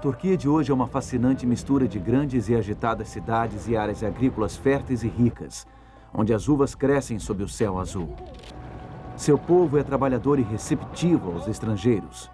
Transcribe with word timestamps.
Turquia 0.00 0.34
de 0.34 0.48
hoje 0.48 0.70
é 0.70 0.74
uma 0.74 0.86
fascinante 0.86 1.46
mistura 1.46 1.86
de 1.86 1.98
grandes 1.98 2.48
e 2.48 2.54
agitadas 2.54 3.08
cidades 3.08 3.68
e 3.68 3.76
áreas 3.76 4.02
agrícolas 4.02 4.56
férteis 4.56 5.02
e 5.02 5.08
ricas, 5.08 5.66
onde 6.14 6.32
as 6.32 6.48
uvas 6.48 6.74
crescem 6.74 7.18
sob 7.18 7.42
o 7.42 7.48
céu 7.48 7.78
azul. 7.78 8.08
Seu 9.14 9.36
povo 9.36 9.76
é 9.76 9.82
trabalhador 9.82 10.38
e 10.38 10.42
receptivo 10.42 11.32
aos 11.32 11.46
estrangeiros. 11.46 12.30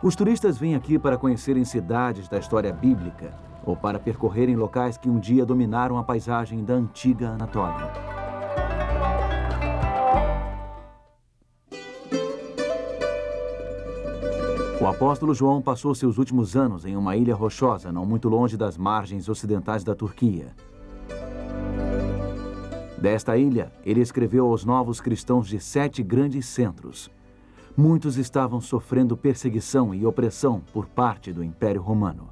Os 0.00 0.14
turistas 0.14 0.56
vêm 0.56 0.76
aqui 0.76 0.96
para 0.96 1.18
conhecerem 1.18 1.64
cidades 1.64 2.28
da 2.28 2.38
história 2.38 2.72
bíblica 2.72 3.34
ou 3.64 3.74
para 3.74 3.98
percorrerem 3.98 4.54
locais 4.54 4.96
que 4.96 5.10
um 5.10 5.18
dia 5.18 5.44
dominaram 5.44 5.98
a 5.98 6.04
paisagem 6.04 6.64
da 6.64 6.74
antiga 6.74 7.30
Anatólia. 7.30 8.07
O 14.80 14.86
apóstolo 14.86 15.34
João 15.34 15.60
passou 15.60 15.92
seus 15.92 16.18
últimos 16.18 16.54
anos 16.54 16.84
em 16.84 16.96
uma 16.96 17.16
ilha 17.16 17.34
rochosa, 17.34 17.90
não 17.90 18.06
muito 18.06 18.28
longe 18.28 18.56
das 18.56 18.78
margens 18.78 19.28
ocidentais 19.28 19.82
da 19.82 19.92
Turquia. 19.92 20.54
Desta 22.96 23.36
ilha, 23.36 23.72
ele 23.84 24.00
escreveu 24.00 24.46
aos 24.46 24.64
novos 24.64 25.00
cristãos 25.00 25.48
de 25.48 25.58
sete 25.58 26.00
grandes 26.00 26.46
centros. 26.46 27.10
Muitos 27.76 28.16
estavam 28.16 28.60
sofrendo 28.60 29.16
perseguição 29.16 29.92
e 29.92 30.06
opressão 30.06 30.62
por 30.72 30.86
parte 30.86 31.32
do 31.32 31.42
Império 31.42 31.82
Romano. 31.82 32.28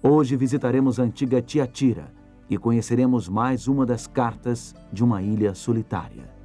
Hoje 0.00 0.36
visitaremos 0.36 1.00
a 1.00 1.02
antiga 1.02 1.42
Tiatira 1.42 2.12
e 2.48 2.56
conheceremos 2.56 3.28
mais 3.28 3.66
uma 3.66 3.84
das 3.84 4.06
cartas 4.06 4.76
de 4.92 5.02
uma 5.02 5.22
ilha 5.22 5.56
solitária. 5.56 6.37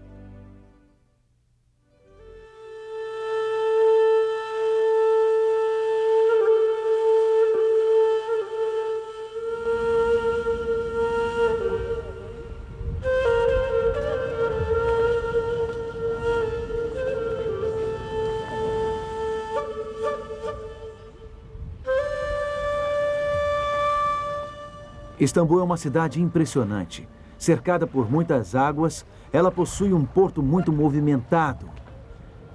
Istambul 25.23 25.61
é 25.61 25.63
uma 25.63 25.77
cidade 25.77 26.21
impressionante. 26.21 27.07
Cercada 27.38 27.88
por 27.88 28.11
muitas 28.11 28.55
águas, 28.55 29.05
ela 29.31 29.49
possui 29.49 29.93
um 29.93 30.03
porto 30.05 30.43
muito 30.43 30.71
movimentado. 30.71 31.69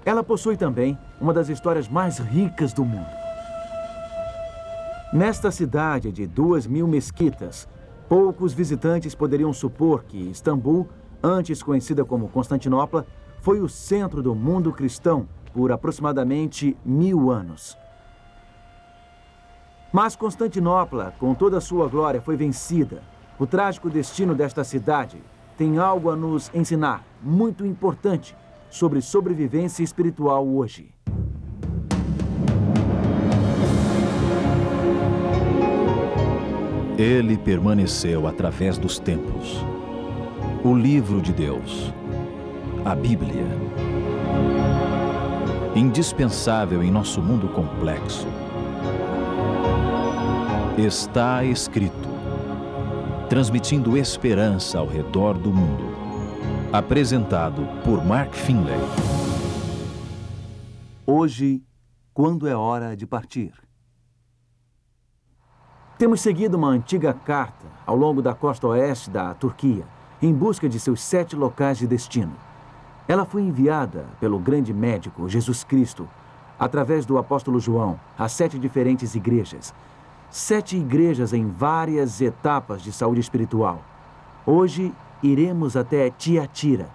Ela 0.04 0.22
possui 0.22 0.56
também 0.56 0.98
uma 1.20 1.32
das 1.32 1.48
histórias 1.48 1.88
mais 1.88 2.18
ricas 2.18 2.72
do 2.72 2.84
mundo. 2.84 3.08
Nesta 5.12 5.50
cidade 5.50 6.12
de 6.12 6.26
duas 6.26 6.66
mil 6.66 6.86
mesquitas, 6.86 7.66
poucos 8.06 8.52
visitantes 8.52 9.14
poderiam 9.14 9.52
supor 9.52 10.04
que 10.04 10.30
Istambul, 10.30 10.88
antes 11.22 11.62
conhecida 11.62 12.04
como 12.04 12.28
Constantinopla, 12.28 13.06
foi 13.40 13.60
o 13.60 13.68
centro 13.68 14.22
do 14.22 14.34
mundo 14.34 14.72
cristão 14.72 15.26
por 15.54 15.72
aproximadamente 15.72 16.76
mil 16.84 17.30
anos. 17.30 17.76
Mas 19.90 20.14
Constantinopla, 20.14 21.14
com 21.18 21.34
toda 21.34 21.56
a 21.56 21.60
sua 21.62 21.88
glória, 21.88 22.20
foi 22.20 22.36
vencida. 22.36 23.02
O 23.38 23.46
trágico 23.46 23.88
destino 23.88 24.34
desta 24.34 24.62
cidade 24.62 25.16
tem 25.56 25.78
algo 25.78 26.10
a 26.10 26.16
nos 26.16 26.50
ensinar, 26.54 27.02
muito 27.22 27.64
importante, 27.64 28.36
sobre 28.68 29.00
sobrevivência 29.00 29.82
espiritual 29.82 30.46
hoje. 30.46 30.94
Ele 36.98 37.38
permaneceu 37.38 38.26
através 38.26 38.76
dos 38.76 38.98
tempos. 38.98 39.64
O 40.62 40.74
livro 40.74 41.22
de 41.22 41.32
Deus, 41.32 41.94
a 42.84 42.94
Bíblia. 42.94 43.46
Indispensável 45.74 46.82
em 46.82 46.90
nosso 46.90 47.22
mundo 47.22 47.48
complexo 47.48 48.26
Está 50.78 51.42
escrito, 51.42 52.08
transmitindo 53.28 53.98
esperança 53.98 54.78
ao 54.78 54.86
redor 54.86 55.36
do 55.36 55.50
mundo. 55.50 55.82
Apresentado 56.72 57.66
por 57.84 58.04
Mark 58.04 58.32
Finlay. 58.32 58.78
Hoje, 61.04 61.64
quando 62.14 62.46
é 62.46 62.54
hora 62.54 62.96
de 62.96 63.08
partir. 63.08 63.54
Temos 65.98 66.20
seguido 66.20 66.56
uma 66.56 66.68
antiga 66.68 67.12
carta 67.12 67.66
ao 67.84 67.96
longo 67.96 68.22
da 68.22 68.32
costa 68.32 68.68
oeste 68.68 69.10
da 69.10 69.34
Turquia, 69.34 69.84
em 70.22 70.32
busca 70.32 70.68
de 70.68 70.78
seus 70.78 71.00
sete 71.00 71.34
locais 71.34 71.78
de 71.78 71.88
destino. 71.88 72.36
Ela 73.08 73.24
foi 73.24 73.42
enviada 73.42 74.06
pelo 74.20 74.38
grande 74.38 74.72
médico 74.72 75.28
Jesus 75.28 75.64
Cristo, 75.64 76.08
através 76.56 77.04
do 77.04 77.18
apóstolo 77.18 77.58
João, 77.58 77.98
a 78.16 78.28
sete 78.28 78.60
diferentes 78.60 79.16
igrejas, 79.16 79.74
sete 80.30 80.76
igrejas 80.76 81.32
em 81.32 81.48
várias 81.48 82.20
etapas 82.20 82.82
de 82.82 82.92
saúde 82.92 83.20
espiritual. 83.20 83.80
Hoje 84.46 84.92
iremos 85.22 85.76
até 85.76 86.10
Tiatira, 86.10 86.88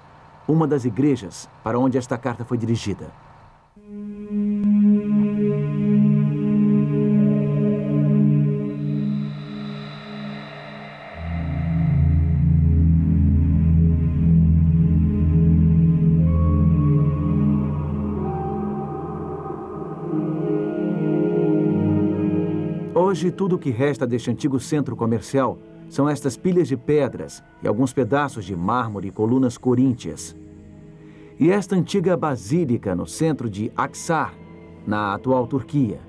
uma 0.48 0.68
das 0.68 0.86
igrejas 0.86 1.50
para 1.64 1.80
onde 1.80 1.98
esta 1.98 2.18
carta 2.18 2.46
foi 2.46 2.58
dirigida. 2.58 3.23
Hoje, 23.14 23.30
tudo 23.30 23.58
o 23.58 23.60
que 23.60 23.70
resta 23.70 24.08
deste 24.08 24.32
antigo 24.32 24.60
centro 24.60 24.96
comercial 24.96 25.60
são 25.88 26.10
estas 26.10 26.36
pilhas 26.36 26.68
de 26.68 26.76
pedras 26.76 27.44
e 27.62 27.68
alguns 27.68 27.94
pedaços 27.94 28.44
de 28.44 28.56
mármore 28.56 29.10
e 29.10 29.12
colunas 29.12 29.56
coríntias. 29.56 30.36
E 31.40 31.52
esta 31.52 31.76
antiga 31.76 32.18
basílica 32.18 32.96
no 32.96 33.06
centro 33.06 33.48
de 33.48 33.72
Aksar, 33.78 34.34
na 34.88 35.14
atual 35.14 35.46
Turquia. 35.46 36.00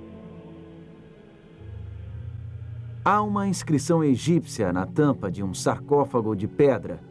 Há 3.05 3.21
uma 3.21 3.47
inscrição 3.47 4.03
egípcia 4.03 4.73
na 4.73 4.87
tampa 4.87 5.31
de 5.31 5.43
um 5.43 5.53
sarcófago 5.53 6.35
de 6.35 6.49
pedra, 6.49 7.03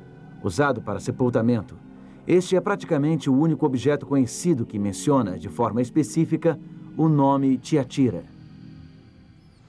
usado 0.43 0.81
para 0.81 0.99
sepultamento. 0.99 1.77
Este 2.25 2.55
é 2.55 2.59
praticamente 2.59 3.29
o 3.29 3.37
único 3.39 3.63
objeto 3.63 4.07
conhecido 4.07 4.65
que 4.65 4.79
menciona, 4.79 5.37
de 5.37 5.49
forma 5.49 5.83
específica, 5.83 6.59
o 6.97 7.07
nome 7.07 7.59
Tiatira. 7.59 8.32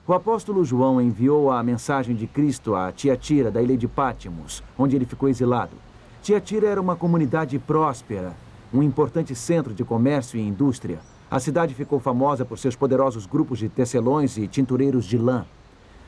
O 0.06 0.12
apóstolo 0.12 0.62
João 0.66 1.00
enviou 1.00 1.50
a 1.50 1.62
mensagem 1.62 2.14
de 2.14 2.26
Cristo 2.26 2.74
a 2.74 2.92
Tiatira, 2.92 3.50
da 3.50 3.62
ilha 3.62 3.74
de 3.74 3.88
Pátimos, 3.88 4.62
onde 4.78 4.94
ele 4.94 5.06
ficou 5.06 5.30
exilado. 5.30 5.78
Tiatira 6.20 6.68
era 6.68 6.78
uma 6.78 6.94
comunidade 6.94 7.58
próspera, 7.58 8.36
um 8.70 8.82
importante 8.82 9.34
centro 9.34 9.72
de 9.72 9.82
comércio 9.82 10.38
e 10.38 10.46
indústria. 10.46 10.98
A 11.30 11.40
cidade 11.40 11.72
ficou 11.72 11.98
famosa 11.98 12.44
por 12.44 12.58
seus 12.58 12.76
poderosos 12.76 13.24
grupos 13.24 13.58
de 13.58 13.70
tecelões 13.70 14.36
e 14.36 14.46
tintureiros 14.46 15.06
de 15.06 15.16
lã. 15.16 15.46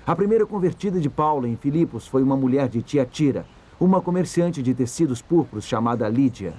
A 0.06 0.14
primeira 0.14 0.44
convertida 0.44 1.00
de 1.00 1.08
Paulo 1.08 1.46
em 1.46 1.56
Filipos 1.56 2.06
foi 2.06 2.22
uma 2.22 2.36
mulher 2.36 2.68
de 2.68 2.82
Tiatira, 2.82 3.46
uma 3.80 4.02
comerciante 4.02 4.62
de 4.62 4.74
tecidos 4.74 5.22
púrpuros 5.22 5.64
chamada 5.64 6.06
Lídia. 6.06 6.52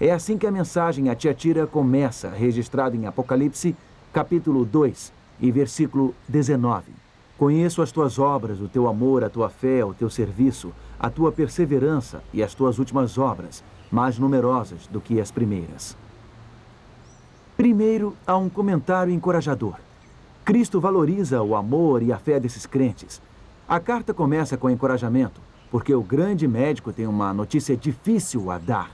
É 0.00 0.10
assim 0.10 0.36
que 0.36 0.48
a 0.48 0.50
mensagem 0.50 1.10
a 1.10 1.14
Tiatira 1.14 1.64
começa, 1.64 2.28
registrada 2.28 2.96
em 2.96 3.06
Apocalipse, 3.06 3.76
capítulo 4.12 4.64
2, 4.64 5.21
e 5.42 5.50
versículo 5.50 6.14
19. 6.28 6.92
Conheço 7.36 7.82
as 7.82 7.90
tuas 7.90 8.18
obras, 8.20 8.60
o 8.60 8.68
teu 8.68 8.86
amor, 8.86 9.24
a 9.24 9.28
tua 9.28 9.50
fé, 9.50 9.84
o 9.84 9.92
teu 9.92 10.08
serviço, 10.08 10.72
a 10.98 11.10
tua 11.10 11.32
perseverança 11.32 12.22
e 12.32 12.40
as 12.40 12.54
tuas 12.54 12.78
últimas 12.78 13.18
obras, 13.18 13.64
mais 13.90 14.16
numerosas 14.16 14.86
do 14.86 15.00
que 15.00 15.20
as 15.20 15.32
primeiras. 15.32 15.96
Primeiro, 17.56 18.16
há 18.24 18.36
um 18.36 18.48
comentário 18.48 19.12
encorajador. 19.12 19.74
Cristo 20.44 20.80
valoriza 20.80 21.42
o 21.42 21.56
amor 21.56 22.02
e 22.02 22.12
a 22.12 22.18
fé 22.18 22.38
desses 22.38 22.64
crentes. 22.64 23.20
A 23.68 23.80
carta 23.80 24.14
começa 24.14 24.56
com 24.56 24.70
encorajamento, 24.70 25.40
porque 25.70 25.94
o 25.94 26.02
grande 26.02 26.46
médico 26.46 26.92
tem 26.92 27.06
uma 27.06 27.32
notícia 27.32 27.76
difícil 27.76 28.50
a 28.50 28.58
dar. 28.58 28.90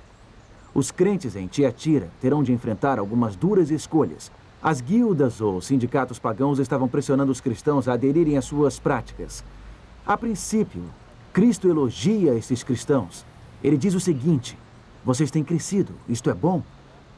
Os 0.74 0.90
crentes 0.90 1.36
em 1.36 1.46
Tiatira 1.46 2.08
terão 2.20 2.42
de 2.42 2.52
enfrentar 2.52 2.98
algumas 2.98 3.36
duras 3.36 3.70
escolhas, 3.70 4.30
as 4.62 4.80
guildas 4.80 5.40
ou 5.40 5.60
sindicatos 5.60 6.18
pagãos 6.18 6.58
estavam 6.58 6.88
pressionando 6.88 7.30
os 7.30 7.40
cristãos 7.40 7.88
a 7.88 7.92
aderirem 7.92 8.36
às 8.36 8.44
suas 8.44 8.78
práticas. 8.78 9.44
A 10.04 10.16
princípio, 10.16 10.82
Cristo 11.32 11.68
elogia 11.68 12.34
esses 12.34 12.62
cristãos. 12.62 13.24
Ele 13.62 13.76
diz 13.76 13.94
o 13.94 14.00
seguinte: 14.00 14.58
vocês 15.04 15.30
têm 15.30 15.44
crescido, 15.44 15.92
isto 16.08 16.28
é 16.28 16.34
bom, 16.34 16.62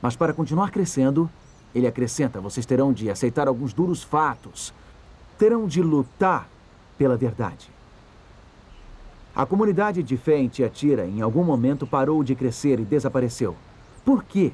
mas 0.02 0.16
para 0.16 0.34
continuar 0.34 0.70
crescendo, 0.70 1.30
Ele 1.74 1.86
acrescenta: 1.86 2.40
vocês 2.40 2.66
terão 2.66 2.92
de 2.92 3.10
aceitar 3.10 3.48
alguns 3.48 3.72
duros 3.72 4.02
fatos. 4.02 4.74
Terão 5.38 5.66
de 5.66 5.80
lutar 5.80 6.46
pela 6.98 7.16
verdade. 7.16 7.70
A 9.34 9.46
comunidade 9.46 10.02
de 10.02 10.16
fé 10.18 10.36
em 10.36 10.48
Tiatira, 10.48 11.06
em 11.06 11.22
algum 11.22 11.42
momento, 11.42 11.86
parou 11.86 12.22
de 12.22 12.34
crescer 12.34 12.78
e 12.78 12.84
desapareceu. 12.84 13.56
Por 14.04 14.22
quê? 14.24 14.52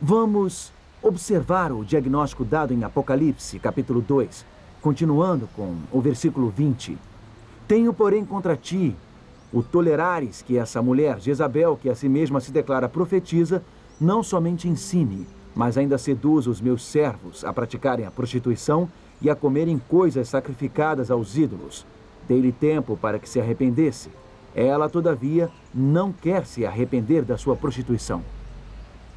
Vamos 0.00 0.72
observar 1.04 1.70
o 1.70 1.84
diagnóstico 1.84 2.46
dado 2.46 2.72
em 2.72 2.82
Apocalipse, 2.82 3.58
capítulo 3.58 4.00
2, 4.00 4.46
continuando 4.80 5.46
com 5.54 5.76
o 5.92 6.00
versículo 6.00 6.48
20. 6.48 6.96
Tenho, 7.68 7.92
porém, 7.92 8.24
contra 8.24 8.56
ti 8.56 8.96
o 9.52 9.62
tolerares 9.62 10.40
que 10.40 10.56
essa 10.56 10.80
mulher, 10.80 11.20
Jezabel, 11.20 11.78
que 11.80 11.90
a 11.90 11.94
si 11.94 12.08
mesma 12.08 12.40
se 12.40 12.50
declara 12.50 12.88
profetiza, 12.88 13.62
não 14.00 14.22
somente 14.22 14.66
ensine, 14.66 15.26
mas 15.54 15.76
ainda 15.76 15.98
seduz 15.98 16.46
os 16.46 16.58
meus 16.58 16.82
servos 16.82 17.44
a 17.44 17.52
praticarem 17.52 18.06
a 18.06 18.10
prostituição 18.10 18.88
e 19.20 19.28
a 19.28 19.36
comerem 19.36 19.78
coisas 19.78 20.26
sacrificadas 20.26 21.10
aos 21.10 21.36
ídolos. 21.36 21.84
Dei-lhe 22.26 22.50
tempo 22.50 22.96
para 22.96 23.18
que 23.18 23.28
se 23.28 23.38
arrependesse. 23.38 24.08
Ela, 24.54 24.88
todavia, 24.88 25.50
não 25.72 26.12
quer 26.12 26.46
se 26.46 26.64
arrepender 26.64 27.24
da 27.24 27.36
sua 27.36 27.54
prostituição. 27.54 28.22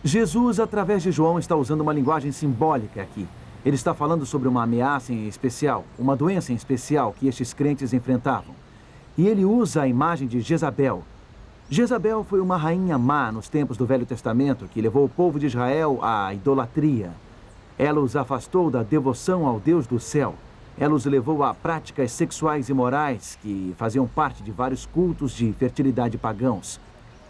Jesus, 0.07 0.57
através 0.57 1.03
de 1.03 1.11
João, 1.11 1.37
está 1.37 1.53
usando 1.53 1.81
uma 1.81 1.91
linguagem 1.91 2.31
simbólica 2.31 3.01
aqui. 3.01 3.27
Ele 3.65 3.75
está 3.75 3.93
falando 3.93 4.25
sobre 4.25 4.47
uma 4.47 4.63
ameaça 4.63 5.11
em 5.11 5.27
especial, 5.27 5.83
uma 5.99 6.15
doença 6.15 6.53
em 6.53 6.55
especial 6.55 7.13
que 7.13 7.27
estes 7.27 7.53
crentes 7.53 7.91
enfrentavam. 7.91 8.55
E 9.17 9.27
ele 9.27 9.43
usa 9.43 9.81
a 9.81 9.87
imagem 9.87 10.25
de 10.25 10.39
Jezabel. 10.39 11.03
Jezabel 11.69 12.23
foi 12.23 12.39
uma 12.39 12.55
rainha 12.55 12.97
má 12.97 13.33
nos 13.33 13.49
tempos 13.49 13.75
do 13.75 13.85
Velho 13.85 14.05
Testamento 14.05 14.69
que 14.73 14.79
levou 14.79 15.03
o 15.03 15.09
povo 15.09 15.37
de 15.37 15.47
Israel 15.47 15.99
à 16.01 16.33
idolatria. 16.33 17.11
Ela 17.77 17.99
os 17.99 18.15
afastou 18.15 18.71
da 18.71 18.83
devoção 18.83 19.45
ao 19.45 19.59
Deus 19.59 19.85
do 19.85 19.99
céu. 19.99 20.35
Ela 20.79 20.93
os 20.93 21.03
levou 21.03 21.43
a 21.43 21.53
práticas 21.53 22.13
sexuais 22.13 22.69
imorais 22.69 23.37
que 23.41 23.75
faziam 23.77 24.07
parte 24.07 24.41
de 24.41 24.51
vários 24.51 24.85
cultos 24.85 25.33
de 25.33 25.51
fertilidade 25.51 26.17
pagãos. 26.17 26.79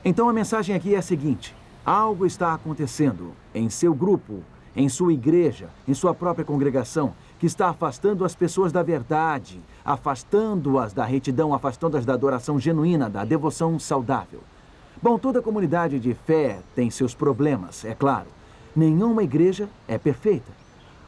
Então 0.06 0.30
a 0.30 0.34
mensagem 0.34 0.76
aqui 0.76 0.94
é 0.94 1.00
a 1.00 1.02
seguinte: 1.02 1.56
algo 1.88 2.26
está 2.26 2.54
acontecendo 2.54 3.32
em 3.56 3.70
seu 3.70 3.94
grupo, 3.94 4.44
em 4.76 4.90
sua 4.90 5.14
igreja, 5.14 5.70
em 5.88 5.94
sua 5.94 6.14
própria 6.14 6.44
congregação, 6.44 7.14
que 7.40 7.46
está 7.46 7.70
afastando 7.70 8.26
as 8.26 8.36
pessoas 8.36 8.74
da 8.74 8.84
verdade, 8.84 9.62
afastando-as 9.86 10.92
da 10.92 11.06
retidão, 11.06 11.54
afastando-as 11.54 12.06
da 12.06 12.14
adoração 12.14 12.60
genuína, 12.60 13.10
da 13.10 13.24
devoção 13.24 13.80
saudável. 13.80 14.42
Bom, 15.02 15.18
toda 15.18 15.42
comunidade 15.42 15.98
de 15.98 16.14
fé 16.14 16.60
tem 16.76 16.90
seus 16.90 17.16
problemas, 17.16 17.86
é 17.86 17.96
claro. 17.96 18.28
Nenhuma 18.76 19.24
igreja 19.24 19.70
é 19.88 19.98
perfeita. 19.98 20.52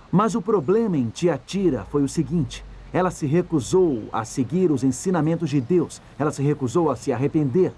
Mas 0.09 0.33
o 0.33 0.41
problema 0.41 0.95
em 0.95 1.09
Tiatira 1.09 1.85
foi 1.91 2.03
o 2.03 2.09
seguinte: 2.09 2.63
ela 2.93 3.11
se 3.11 3.27
recusou 3.27 4.03
a 4.13 4.23
seguir 4.23 4.71
os 4.71 4.85
ensinamentos 4.85 5.49
de 5.49 5.59
Deus, 5.59 6.01
ela 6.17 6.31
se 6.31 6.41
recusou 6.41 6.89
a 6.89 6.95
se 6.95 7.11
arrepender. 7.11 7.73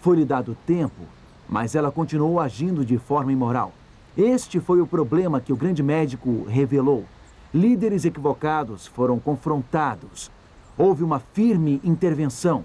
Foi-lhe 0.00 0.24
dado 0.24 0.56
tempo, 0.66 1.02
mas 1.50 1.74
ela 1.74 1.90
continuou 1.90 2.38
agindo 2.38 2.84
de 2.84 2.96
forma 2.96 3.32
imoral. 3.32 3.72
Este 4.16 4.60
foi 4.60 4.80
o 4.80 4.86
problema 4.86 5.40
que 5.40 5.52
o 5.52 5.56
grande 5.56 5.82
médico 5.82 6.44
revelou. 6.48 7.04
Líderes 7.52 8.04
equivocados 8.04 8.86
foram 8.86 9.18
confrontados. 9.18 10.30
Houve 10.78 11.02
uma 11.02 11.18
firme 11.18 11.80
intervenção. 11.82 12.64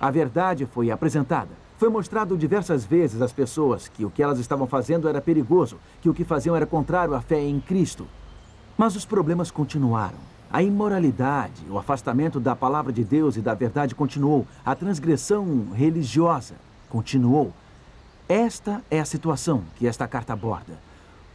A 0.00 0.10
verdade 0.10 0.66
foi 0.66 0.90
apresentada. 0.90 1.50
Foi 1.78 1.88
mostrado 1.88 2.36
diversas 2.36 2.84
vezes 2.84 3.22
às 3.22 3.32
pessoas 3.32 3.86
que 3.86 4.04
o 4.04 4.10
que 4.10 4.22
elas 4.22 4.40
estavam 4.40 4.66
fazendo 4.66 5.08
era 5.08 5.20
perigoso, 5.20 5.78
que 6.02 6.08
o 6.08 6.14
que 6.14 6.24
faziam 6.24 6.56
era 6.56 6.66
contrário 6.66 7.14
à 7.14 7.20
fé 7.20 7.40
em 7.40 7.60
Cristo. 7.60 8.06
Mas 8.76 8.96
os 8.96 9.04
problemas 9.04 9.52
continuaram. 9.52 10.18
A 10.50 10.62
imoralidade, 10.62 11.64
o 11.70 11.78
afastamento 11.78 12.40
da 12.40 12.56
palavra 12.56 12.92
de 12.92 13.04
Deus 13.04 13.36
e 13.36 13.40
da 13.40 13.54
verdade 13.54 13.94
continuou. 13.94 14.46
A 14.64 14.74
transgressão 14.74 15.68
religiosa 15.72 16.54
continuou. 16.88 17.52
Esta 18.28 18.82
é 18.90 18.98
a 18.98 19.04
situação 19.04 19.64
que 19.76 19.86
esta 19.86 20.08
carta 20.08 20.32
aborda. 20.32 20.78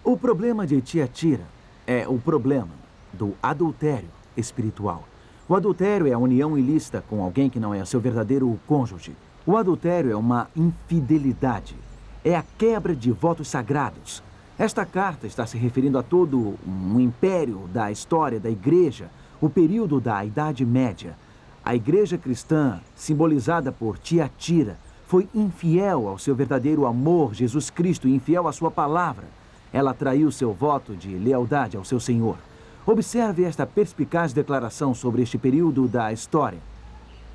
O 0.04 0.18
problema 0.18 0.66
de 0.66 0.82
Tiatira 0.82 1.44
é 1.86 2.08
o 2.08 2.18
problema 2.18 2.72
do 3.14 3.36
adultério 3.44 4.10
espiritual. 4.36 5.08
O 5.48 5.56
adultério 5.56 6.08
é 6.08 6.14
a 6.14 6.18
união 6.18 6.58
ilícita 6.58 7.04
com 7.08 7.24
alguém 7.24 7.48
que 7.48 7.60
não 7.60 7.76
é 7.76 7.86
seu 7.86 8.00
verdadeiro 8.00 8.60
cônjuge. 8.66 9.16
O 9.46 9.56
adultério 9.56 10.12
é 10.12 10.16
uma 10.16 10.50
infidelidade. 10.56 11.76
É 12.24 12.36
a 12.36 12.44
quebra 12.58 12.96
de 12.96 13.12
votos 13.12 13.48
sagrados. 13.48 14.24
Esta 14.58 14.84
carta 14.84 15.28
está 15.28 15.46
se 15.46 15.60
referindo 15.60 16.00
a 16.00 16.04
todo 16.04 16.56
um 16.68 17.00
império 17.00 17.70
da 17.72 17.92
história 17.92 18.40
da 18.40 18.50
igreja, 18.50 19.12
o 19.40 19.48
período 19.48 20.02
da 20.02 20.26
Idade 20.26 20.66
Média. 20.66 21.16
A 21.64 21.76
igreja 21.76 22.18
cristã, 22.18 22.82
simbolizada 22.96 23.72
por 23.72 24.00
Tiatira, 24.00 24.78
foi 25.10 25.28
infiel 25.34 26.08
ao 26.08 26.20
seu 26.20 26.36
verdadeiro 26.36 26.86
amor, 26.86 27.34
Jesus 27.34 27.72
Cristo, 27.72 28.08
e 28.08 28.14
infiel 28.14 28.48
à 28.48 28.54
sua 28.54 28.70
palavra. 28.70 29.26
Ela 29.74 29.92
traiu 29.92 30.32
seu 30.32 30.54
voto 30.54 30.96
de 30.96 31.18
lealdade 31.18 31.76
ao 31.76 31.84
seu 31.84 32.00
Senhor. 32.00 32.38
Observe 32.86 33.44
esta 33.44 33.66
perspicaz 33.66 34.34
declaração 34.34 34.94
sobre 34.94 35.24
este 35.24 35.36
período 35.36 35.88
da 35.88 36.14
história. 36.14 36.60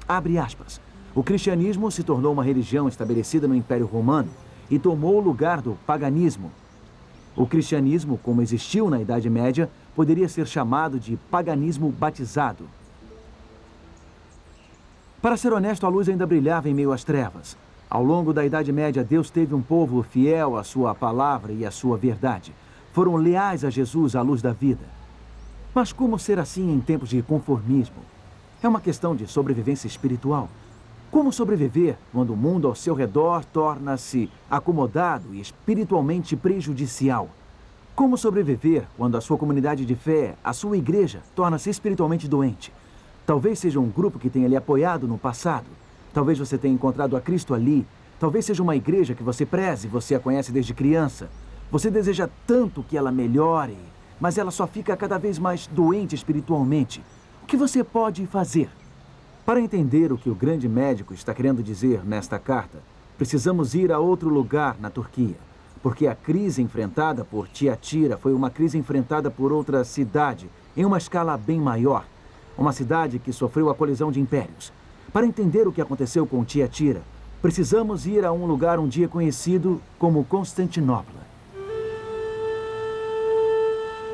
Abre 0.06 0.38
aspas. 0.38 0.80
O 1.16 1.24
cristianismo 1.24 1.90
se 1.90 2.04
tornou 2.04 2.32
uma 2.32 2.44
religião 2.44 2.86
estabelecida 2.86 3.48
no 3.48 3.56
Império 3.56 3.86
Romano 3.86 4.30
e 4.70 4.78
tomou 4.78 5.16
o 5.16 5.20
lugar 5.20 5.60
do 5.60 5.76
paganismo. 5.84 6.52
O 7.34 7.44
cristianismo, 7.44 8.20
como 8.22 8.40
existiu 8.40 8.88
na 8.88 9.00
Idade 9.00 9.28
Média, 9.28 9.68
poderia 9.96 10.28
ser 10.28 10.46
chamado 10.46 11.00
de 11.00 11.16
paganismo 11.28 11.90
batizado. 11.90 12.68
Para 15.20 15.36
ser 15.36 15.52
honesto, 15.52 15.84
a 15.84 15.88
luz 15.88 16.08
ainda 16.08 16.24
brilhava 16.24 16.68
em 16.68 16.74
meio 16.74 16.92
às 16.92 17.02
trevas. 17.02 17.63
Ao 17.94 18.02
longo 18.02 18.32
da 18.32 18.44
Idade 18.44 18.72
Média, 18.72 19.04
Deus 19.04 19.30
teve 19.30 19.54
um 19.54 19.62
povo 19.62 20.02
fiel 20.02 20.56
à 20.56 20.64
sua 20.64 20.96
palavra 20.96 21.52
e 21.52 21.64
à 21.64 21.70
sua 21.70 21.96
verdade. 21.96 22.52
Foram 22.92 23.14
leais 23.14 23.64
a 23.64 23.70
Jesus 23.70 24.16
à 24.16 24.20
luz 24.20 24.42
da 24.42 24.52
vida. 24.52 24.84
Mas 25.72 25.92
como 25.92 26.18
ser 26.18 26.40
assim 26.40 26.72
em 26.72 26.80
tempos 26.80 27.10
de 27.10 27.22
conformismo? 27.22 28.02
É 28.60 28.66
uma 28.66 28.80
questão 28.80 29.14
de 29.14 29.28
sobrevivência 29.28 29.86
espiritual. 29.86 30.48
Como 31.08 31.32
sobreviver 31.32 31.96
quando 32.12 32.32
o 32.32 32.36
mundo 32.36 32.66
ao 32.66 32.74
seu 32.74 32.96
redor 32.96 33.44
torna-se 33.44 34.28
acomodado 34.50 35.32
e 35.32 35.40
espiritualmente 35.40 36.34
prejudicial? 36.34 37.28
Como 37.94 38.18
sobreviver 38.18 38.88
quando 38.96 39.16
a 39.16 39.20
sua 39.20 39.38
comunidade 39.38 39.86
de 39.86 39.94
fé, 39.94 40.34
a 40.42 40.52
sua 40.52 40.76
igreja, 40.76 41.20
torna-se 41.32 41.70
espiritualmente 41.70 42.26
doente? 42.26 42.72
Talvez 43.24 43.60
seja 43.60 43.78
um 43.78 43.88
grupo 43.88 44.18
que 44.18 44.28
tenha 44.28 44.48
lhe 44.48 44.56
apoiado 44.56 45.06
no 45.06 45.16
passado. 45.16 45.83
Talvez 46.14 46.38
você 46.38 46.56
tenha 46.56 46.72
encontrado 46.72 47.16
a 47.16 47.20
Cristo 47.20 47.52
ali. 47.52 47.84
Talvez 48.20 48.44
seja 48.44 48.62
uma 48.62 48.76
igreja 48.76 49.14
que 49.14 49.22
você 49.24 49.44
preze, 49.44 49.88
você 49.88 50.14
a 50.14 50.20
conhece 50.20 50.52
desde 50.52 50.72
criança. 50.72 51.28
Você 51.72 51.90
deseja 51.90 52.28
tanto 52.46 52.84
que 52.84 52.96
ela 52.96 53.10
melhore, 53.10 53.76
mas 54.20 54.38
ela 54.38 54.52
só 54.52 54.64
fica 54.64 54.96
cada 54.96 55.18
vez 55.18 55.40
mais 55.40 55.66
doente 55.66 56.14
espiritualmente. 56.14 57.04
O 57.42 57.46
que 57.46 57.56
você 57.56 57.82
pode 57.82 58.24
fazer? 58.28 58.70
Para 59.44 59.60
entender 59.60 60.12
o 60.12 60.16
que 60.16 60.30
o 60.30 60.36
grande 60.36 60.68
médico 60.68 61.12
está 61.12 61.34
querendo 61.34 61.64
dizer 61.64 62.04
nesta 62.04 62.38
carta, 62.38 62.78
precisamos 63.18 63.74
ir 63.74 63.90
a 63.90 63.98
outro 63.98 64.28
lugar 64.28 64.76
na 64.80 64.90
Turquia, 64.90 65.36
porque 65.82 66.06
a 66.06 66.14
crise 66.14 66.62
enfrentada 66.62 67.24
por 67.24 67.48
Tiatira 67.48 68.16
foi 68.16 68.32
uma 68.32 68.50
crise 68.50 68.78
enfrentada 68.78 69.32
por 69.32 69.52
outra 69.52 69.82
cidade, 69.82 70.48
em 70.76 70.84
uma 70.84 70.96
escala 70.96 71.36
bem 71.36 71.60
maior. 71.60 72.06
Uma 72.56 72.72
cidade 72.72 73.18
que 73.18 73.32
sofreu 73.32 73.68
a 73.68 73.74
colisão 73.74 74.12
de 74.12 74.20
impérios. 74.20 74.72
Para 75.12 75.26
entender 75.26 75.66
o 75.66 75.72
que 75.72 75.80
aconteceu 75.80 76.26
com 76.26 76.44
Tiatira, 76.44 77.02
precisamos 77.40 78.06
ir 78.06 78.24
a 78.24 78.32
um 78.32 78.46
lugar 78.46 78.78
um 78.78 78.88
dia 78.88 79.08
conhecido 79.08 79.80
como 79.98 80.24
Constantinopla. 80.24 81.24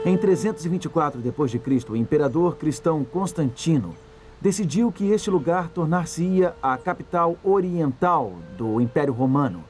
Em 0.04 0.16
324 0.16 1.20
d.C., 1.20 1.90
o 1.90 1.96
imperador 1.96 2.56
cristão 2.56 3.04
Constantino 3.04 3.94
decidiu 4.40 4.90
que 4.90 5.10
este 5.10 5.30
lugar 5.30 5.68
tornar-se-ia 5.68 6.54
a 6.62 6.78
capital 6.78 7.36
oriental 7.44 8.32
do 8.56 8.80
Império 8.80 9.12
Romano. 9.12 9.62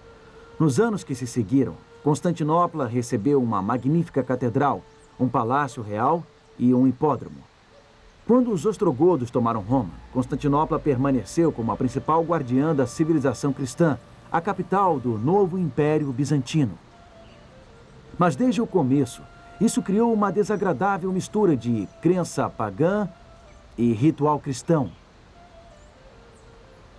Nos 0.58 0.78
anos 0.78 1.02
que 1.02 1.16
se 1.16 1.26
seguiram, 1.26 1.74
Constantinopla 2.04 2.86
recebeu 2.86 3.42
uma 3.42 3.60
magnífica 3.60 4.22
catedral, 4.22 4.82
um 5.18 5.28
palácio 5.28 5.82
real 5.82 6.24
e 6.56 6.72
um 6.72 6.86
hipódromo. 6.86 7.49
Quando 8.30 8.52
os 8.52 8.64
ostrogodos 8.64 9.28
tomaram 9.28 9.60
Roma, 9.60 9.90
Constantinopla 10.12 10.78
permaneceu 10.78 11.50
como 11.50 11.72
a 11.72 11.76
principal 11.76 12.22
guardiã 12.22 12.72
da 12.72 12.86
civilização 12.86 13.52
cristã, 13.52 13.98
a 14.30 14.40
capital 14.40 15.00
do 15.00 15.18
novo 15.18 15.58
Império 15.58 16.12
Bizantino. 16.12 16.78
Mas 18.16 18.36
desde 18.36 18.62
o 18.62 18.68
começo, 18.68 19.20
isso 19.60 19.82
criou 19.82 20.12
uma 20.12 20.30
desagradável 20.30 21.10
mistura 21.10 21.56
de 21.56 21.88
crença 22.00 22.48
pagã 22.48 23.08
e 23.76 23.92
ritual 23.92 24.38
cristão. 24.38 24.92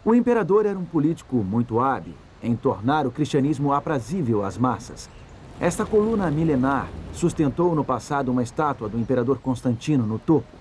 O 0.03 0.13
imperador 0.13 0.65
era 0.65 0.77
um 0.77 0.83
político 0.83 1.37
muito 1.37 1.79
hábil 1.79 2.15
em 2.43 2.57
tornar 2.57 3.07
o 3.07 3.11
cristianismo 3.11 3.71
aprazível 3.71 4.43
às 4.43 4.57
massas. 4.57 5.09
Esta 5.61 5.85
coluna 5.85 6.29
milenar 6.29 6.89
sustentou 7.13 7.73
no 7.73 7.85
passado 7.85 8.33
uma 8.33 8.43
estátua 8.43 8.89
do 8.89 8.99
imperador 8.99 9.39
Constantino 9.39 10.05
no 10.05 10.19
topo. 10.19 10.59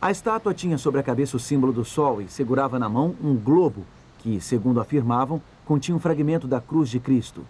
A 0.00 0.12
estátua 0.12 0.54
tinha 0.54 0.78
sobre 0.78 1.00
a 1.00 1.02
cabeça 1.02 1.36
o 1.36 1.40
símbolo 1.40 1.72
do 1.72 1.84
sol 1.84 2.22
e 2.22 2.28
segurava 2.28 2.78
na 2.78 2.88
mão 2.88 3.16
um 3.20 3.34
globo 3.34 3.84
que, 4.18 4.40
segundo 4.40 4.80
afirmavam, 4.80 5.42
continha 5.66 5.96
um 5.96 6.00
fragmento 6.00 6.46
da 6.46 6.60
cruz 6.60 6.88
de 6.88 7.00
Cristo. 7.00 7.44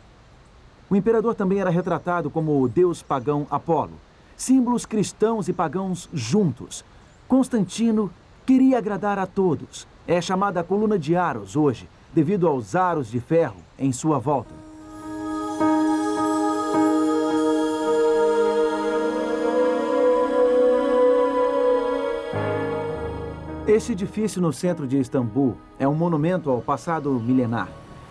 O 0.89 0.97
imperador 0.97 1.35
também 1.35 1.61
era 1.61 1.69
retratado 1.69 2.31
como 2.31 2.63
o 2.63 2.67
deus 2.67 3.03
pagão 3.03 3.47
Apolo, 3.51 3.93
símbolos 4.35 4.87
cristãos 4.87 5.47
e 5.47 5.53
pagãos 5.53 6.09
juntos. 6.15 6.83
Constantino 7.29 8.11
queria 8.47 8.79
agradar 8.79 9.19
a 9.19 9.27
todos. 9.27 9.87
É 10.07 10.19
chamada 10.19 10.65
coluna 10.65 10.99
de 10.99 11.15
Aros 11.15 11.55
hoje, 11.55 11.87
devido 12.15 12.49
aos 12.49 12.75
aros 12.75 13.11
de 13.11 13.21
ferro 13.21 13.57
em 13.79 13.93
sua 13.93 14.19
volta. 14.19 14.55
Este 23.69 23.93
edifício 23.93 24.41
no 24.41 24.51
centro 24.51 24.87
de 24.87 24.99
Istambul 24.99 25.55
é 25.79 25.87
um 25.87 25.95
monumento 25.95 26.49
ao 26.49 26.63
passado 26.63 27.13
milenar. 27.21 27.69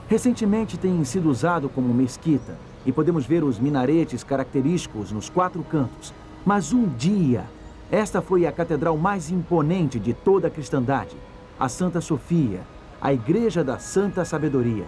Recentemente 0.07 0.77
tem 0.77 1.03
sido 1.03 1.31
usado 1.31 1.67
como 1.67 1.91
mesquita 1.91 2.55
e 2.85 2.91
podemos 2.91 3.25
ver 3.25 3.43
os 3.43 3.57
minaretes 3.57 4.23
característicos 4.23 5.11
nos 5.11 5.31
quatro 5.31 5.63
cantos. 5.63 6.13
Mas 6.45 6.73
um 6.73 6.87
dia, 6.87 7.43
esta 7.89 8.21
foi 8.21 8.45
a 8.45 8.51
catedral 8.51 8.95
mais 8.97 9.31
imponente 9.31 9.97
de 9.97 10.13
toda 10.13 10.47
a 10.47 10.51
cristandade, 10.51 11.17
a 11.59 11.67
Santa 11.67 12.01
Sofia, 12.01 12.61
a 13.01 13.11
Igreja 13.11 13.63
da 13.63 13.79
Santa 13.79 14.23
Sabedoria. 14.23 14.85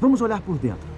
Vamos 0.00 0.22
olhar 0.22 0.40
por 0.40 0.56
dentro. 0.56 0.88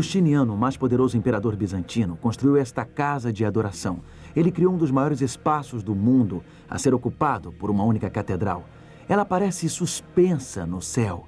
Justiniano, 0.00 0.54
o 0.54 0.56
mais 0.56 0.78
poderoso 0.78 1.14
imperador 1.14 1.54
bizantino, 1.54 2.16
construiu 2.16 2.56
esta 2.56 2.86
casa 2.86 3.30
de 3.30 3.44
adoração. 3.44 4.00
Ele 4.34 4.50
criou 4.50 4.72
um 4.72 4.78
dos 4.78 4.90
maiores 4.90 5.20
espaços 5.20 5.82
do 5.82 5.94
mundo 5.94 6.42
a 6.70 6.78
ser 6.78 6.94
ocupado 6.94 7.52
por 7.52 7.70
uma 7.70 7.84
única 7.84 8.08
catedral. 8.08 8.64
Ela 9.06 9.26
parece 9.26 9.68
suspensa 9.68 10.64
no 10.64 10.80
céu. 10.80 11.26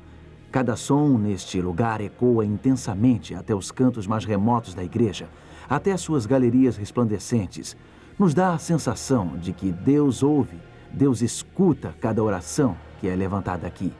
Cada 0.50 0.74
som 0.74 1.18
neste 1.18 1.60
lugar 1.60 2.00
ecoa 2.00 2.46
intensamente 2.46 3.34
até 3.34 3.54
os 3.54 3.70
cantos 3.70 4.06
mais 4.06 4.24
remotos 4.24 4.72
da 4.72 4.82
igreja, 4.82 5.28
até 5.68 5.94
suas 5.98 6.24
galerias 6.24 6.78
resplandecentes. 6.78 7.76
Nos 8.18 8.32
dá 8.32 8.54
a 8.54 8.58
sensação 8.58 9.36
de 9.36 9.52
que 9.52 9.70
Deus 9.70 10.22
ouve, 10.22 10.56
Deus 10.90 11.20
escuta 11.20 11.94
cada 12.00 12.22
oração 12.22 12.74
que 13.00 13.06
é 13.06 13.14
levantada 13.14 13.66
aqui. 13.66 13.92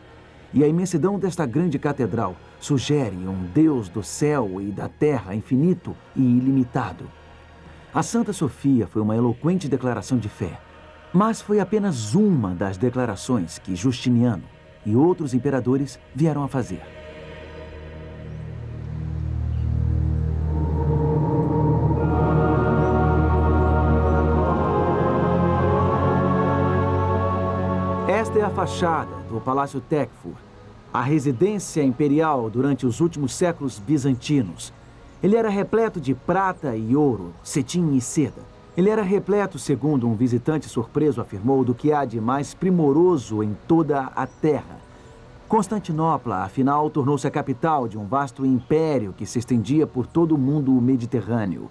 E 0.55 0.63
a 0.63 0.69
imensidão 0.69 1.19
desta 1.19 1.47
grande 1.47 1.79
catedral 1.79 2.37
sugere 2.61 3.17
um 3.17 3.45
Deus 3.55 3.89
do 3.89 4.03
céu 4.03 4.61
e 4.61 4.71
da 4.71 4.87
terra 4.87 5.35
infinito 5.35 5.97
e 6.15 6.21
ilimitado. 6.21 7.07
A 7.95 8.03
Santa 8.03 8.35
Sofia 8.35 8.87
foi 8.87 9.01
uma 9.01 9.17
eloquente 9.17 9.67
declaração 9.67 10.19
de 10.19 10.29
fé, 10.29 10.61
mas 11.13 11.41
foi 11.41 11.59
apenas 11.59 12.15
uma 12.15 12.55
das 12.55 12.77
declarações 12.77 13.59
que 13.59 13.75
Justiniano 13.75 14.45
e 14.85 14.95
outros 14.95 15.33
imperadores 15.33 15.99
vieram 16.15 16.43
a 16.43 16.49
fazer. 16.49 16.83
Esta 28.07 28.39
é 28.39 28.43
a 28.43 28.51
fachada 28.51 29.22
do 29.33 29.41
Palácio 29.41 29.81
Tekfur, 29.81 30.35
a 30.93 31.01
residência 31.01 31.83
imperial 31.83 32.51
durante 32.51 32.87
os 32.87 33.01
últimos 33.01 33.35
séculos 33.35 33.79
bizantinos. 33.79 34.73
Ele 35.23 35.37
era 35.37 35.49
repleto 35.49 36.01
de 36.01 36.15
prata 36.15 36.77
e 36.77 36.95
ouro, 36.95 37.33
cetim 37.43 37.95
e 37.95 38.01
seda. 38.01 38.43
Ele 38.77 38.91
era 38.91 39.03
repleto, 39.03 39.59
segundo 39.59 40.09
um 40.09 40.15
visitante 40.15 40.69
surpreso 40.69 41.21
afirmou, 41.21 41.65
do 41.65 41.75
que 41.75 41.93
há 41.93 42.05
de 42.05 42.21
mais 42.21 42.55
primoroso 42.55 43.43
em 43.43 43.57
toda 43.67 44.11
a 44.15 44.27
terra. 44.27 44.81
Constantinopla, 45.49 46.45
afinal, 46.45 46.89
tornou-se 46.89 47.27
a 47.27 47.31
capital 47.31 47.87
de 47.87 47.99
um 47.99 48.07
vasto 48.07 48.45
império 48.47 49.13
que 49.13 49.27
se 49.27 49.39
estendia 49.39 49.87
por 49.87 50.07
todo 50.07 50.35
o 50.35 50.39
mundo 50.39 50.73
mediterrâneo. 50.73 51.71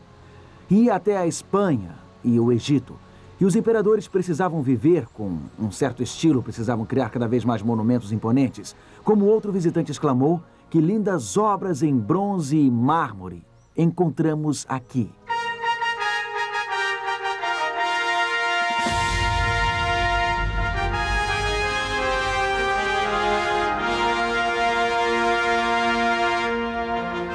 Ia 0.69 0.95
até 0.95 1.17
a 1.17 1.25
Espanha 1.25 1.95
e 2.23 2.39
o 2.39 2.51
Egito. 2.51 2.95
E 3.41 3.45
os 3.45 3.55
imperadores 3.55 4.07
precisavam 4.07 4.61
viver 4.61 5.07
com 5.15 5.39
um 5.59 5.71
certo 5.71 6.03
estilo, 6.03 6.43
precisavam 6.43 6.85
criar 6.85 7.09
cada 7.09 7.27
vez 7.27 7.43
mais 7.43 7.63
monumentos 7.63 8.11
imponentes. 8.11 8.75
Como 9.03 9.25
outro 9.25 9.51
visitante 9.51 9.91
exclamou, 9.91 10.39
que 10.69 10.79
lindas 10.79 11.35
obras 11.37 11.81
em 11.81 11.97
bronze 11.97 12.55
e 12.55 12.69
mármore 12.69 13.43
encontramos 13.75 14.63
aqui. 14.69 15.11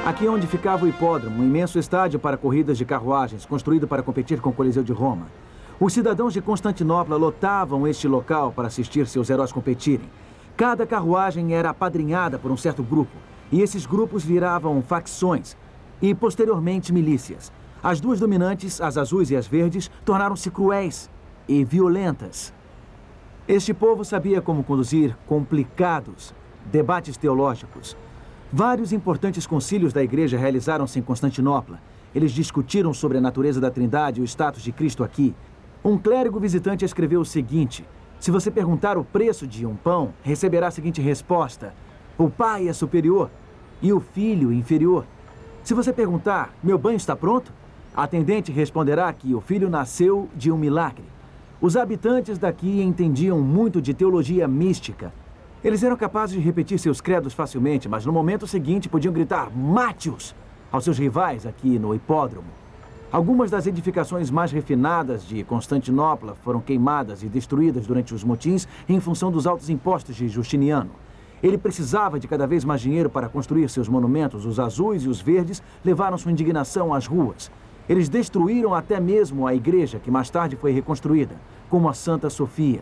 Aqui 0.05 0.25
é 0.25 0.31
onde 0.31 0.47
ficava 0.47 0.85
o 0.85 0.87
hipódromo, 0.87 1.41
um 1.41 1.45
imenso 1.45 1.77
estádio 1.77 2.17
para 2.17 2.37
corridas 2.37 2.77
de 2.77 2.85
carruagens, 2.85 3.45
construído 3.45 3.89
para 3.89 4.01
competir 4.01 4.39
com 4.39 4.51
o 4.51 4.53
Coliseu 4.53 4.83
de 4.83 4.93
Roma. 4.93 5.27
Os 5.79 5.93
cidadãos 5.93 6.33
de 6.33 6.41
Constantinopla 6.41 7.17
lotavam 7.17 7.87
este 7.87 8.07
local 8.07 8.51
para 8.51 8.67
assistir 8.67 9.05
seus 9.05 9.29
heróis 9.29 9.51
competirem. 9.51 10.09
Cada 10.55 10.87
carruagem 10.87 11.53
era 11.53 11.69
apadrinhada 11.69 12.39
por 12.39 12.49
um 12.49 12.57
certo 12.57 12.81
grupo, 12.81 13.15
e 13.51 13.61
esses 13.61 13.85
grupos 13.85 14.25
viravam 14.25 14.81
facções 14.81 15.55
e, 16.01 16.15
posteriormente, 16.15 16.91
milícias. 16.91 17.51
As 17.83 18.01
duas 18.01 18.19
dominantes, 18.19 18.81
as 18.81 18.97
azuis 18.97 19.29
e 19.29 19.35
as 19.35 19.45
verdes, 19.45 19.91
tornaram-se 20.03 20.49
cruéis 20.49 21.11
e 21.47 21.63
violentas. 21.63 22.51
Este 23.47 23.71
povo 23.71 24.03
sabia 24.03 24.41
como 24.41 24.63
conduzir 24.63 25.15
complicados 25.27 26.33
debates 26.71 27.17
teológicos. 27.17 27.95
Vários 28.51 28.91
importantes 28.91 29.45
concílios 29.45 29.93
da 29.93 30.01
igreja 30.01 30.39
realizaram-se 30.39 30.97
em 30.97 31.03
Constantinopla. 31.03 31.79
Eles 32.15 32.31
discutiram 32.31 32.95
sobre 32.95 33.19
a 33.19 33.21
natureza 33.21 33.61
da 33.61 33.69
Trindade 33.69 34.19
e 34.19 34.23
o 34.23 34.27
status 34.27 34.63
de 34.63 34.71
Cristo 34.71 35.03
aqui. 35.03 35.35
Um 35.87 35.97
clérigo 35.97 36.37
visitante 36.37 36.83
escreveu 36.83 37.21
o 37.21 37.25
seguinte: 37.25 37.85
Se 38.19 38.29
você 38.29 38.51
perguntar 38.51 38.97
o 38.97 39.05
preço 39.05 39.47
de 39.47 39.65
um 39.65 39.73
pão, 39.73 40.13
receberá 40.21 40.67
a 40.67 40.71
seguinte 40.71 41.01
resposta: 41.01 41.73
O 42.17 42.29
pai 42.29 42.67
é 42.67 42.73
superior 42.73 43.29
e 43.81 43.93
o 43.93 44.01
filho 44.01 44.51
inferior. 44.51 45.05
Se 45.63 45.73
você 45.73 45.93
perguntar: 45.93 46.53
Meu 46.61 46.77
banho 46.77 46.97
está 46.97 47.15
pronto? 47.15 47.53
A 47.95 48.03
atendente 48.03 48.51
responderá 48.51 49.13
que 49.13 49.33
o 49.33 49.39
filho 49.39 49.69
nasceu 49.69 50.27
de 50.35 50.51
um 50.51 50.57
milagre. 50.57 51.05
Os 51.61 51.77
habitantes 51.77 52.37
daqui 52.37 52.81
entendiam 52.81 53.39
muito 53.39 53.81
de 53.81 53.93
teologia 53.93 54.45
mística. 54.45 55.13
Eles 55.63 55.83
eram 55.83 55.95
capazes 55.95 56.35
de 56.35 56.41
repetir 56.41 56.77
seus 56.79 56.99
credos 56.99 57.33
facilmente, 57.33 57.87
mas 57.87 58.05
no 58.05 58.11
momento 58.11 58.45
seguinte 58.45 58.89
podiam 58.89 59.13
gritar 59.13 59.49
Mátios 59.55 60.35
aos 60.69 60.83
seus 60.83 60.97
rivais 60.97 61.45
aqui 61.45 61.79
no 61.79 61.95
hipódromo. 61.95 62.66
Algumas 63.09 63.49
das 63.49 63.65
edificações 63.65 64.29
mais 64.29 64.51
refinadas 64.51 65.25
de 65.25 65.41
Constantinopla 65.45 66.35
foram 66.43 66.59
queimadas 66.59 67.23
e 67.23 67.29
destruídas 67.29 67.87
durante 67.87 68.13
os 68.13 68.21
motins 68.21 68.67
em 68.87 68.99
função 68.99 69.31
dos 69.31 69.47
altos 69.47 69.69
impostos 69.69 70.13
de 70.13 70.27
Justiniano. 70.27 70.91
Ele 71.41 71.57
precisava 71.57 72.19
de 72.19 72.27
cada 72.27 72.45
vez 72.45 72.65
mais 72.65 72.81
dinheiro 72.81 73.09
para 73.09 73.29
construir 73.29 73.69
seus 73.69 73.87
monumentos. 73.87 74.45
Os 74.45 74.59
azuis 74.59 75.03
e 75.03 75.07
os 75.07 75.21
verdes 75.21 75.63
levaram 75.85 76.17
sua 76.17 76.33
indignação 76.33 76.93
às 76.93 77.07
ruas. 77.07 77.49
Eles 77.87 78.09
destruíram 78.09 78.75
até 78.75 78.99
mesmo 78.99 79.47
a 79.47 79.55
igreja, 79.55 79.99
que 79.99 80.11
mais 80.11 80.29
tarde 80.29 80.57
foi 80.57 80.73
reconstruída, 80.73 81.35
como 81.69 81.87
a 81.87 81.93
Santa 81.93 82.29
Sofia. 82.29 82.81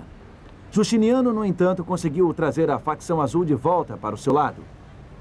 Justiniano, 0.71 1.31
no 1.31 1.45
entanto, 1.45 1.83
conseguiu 1.83 2.33
trazer 2.33 2.71
a 2.71 2.79
facção 2.79 3.21
azul 3.21 3.45
de 3.45 3.53
volta 3.53 3.95
para 3.95 4.15
o 4.15 4.17
seu 4.17 4.33
lado. 4.33 4.63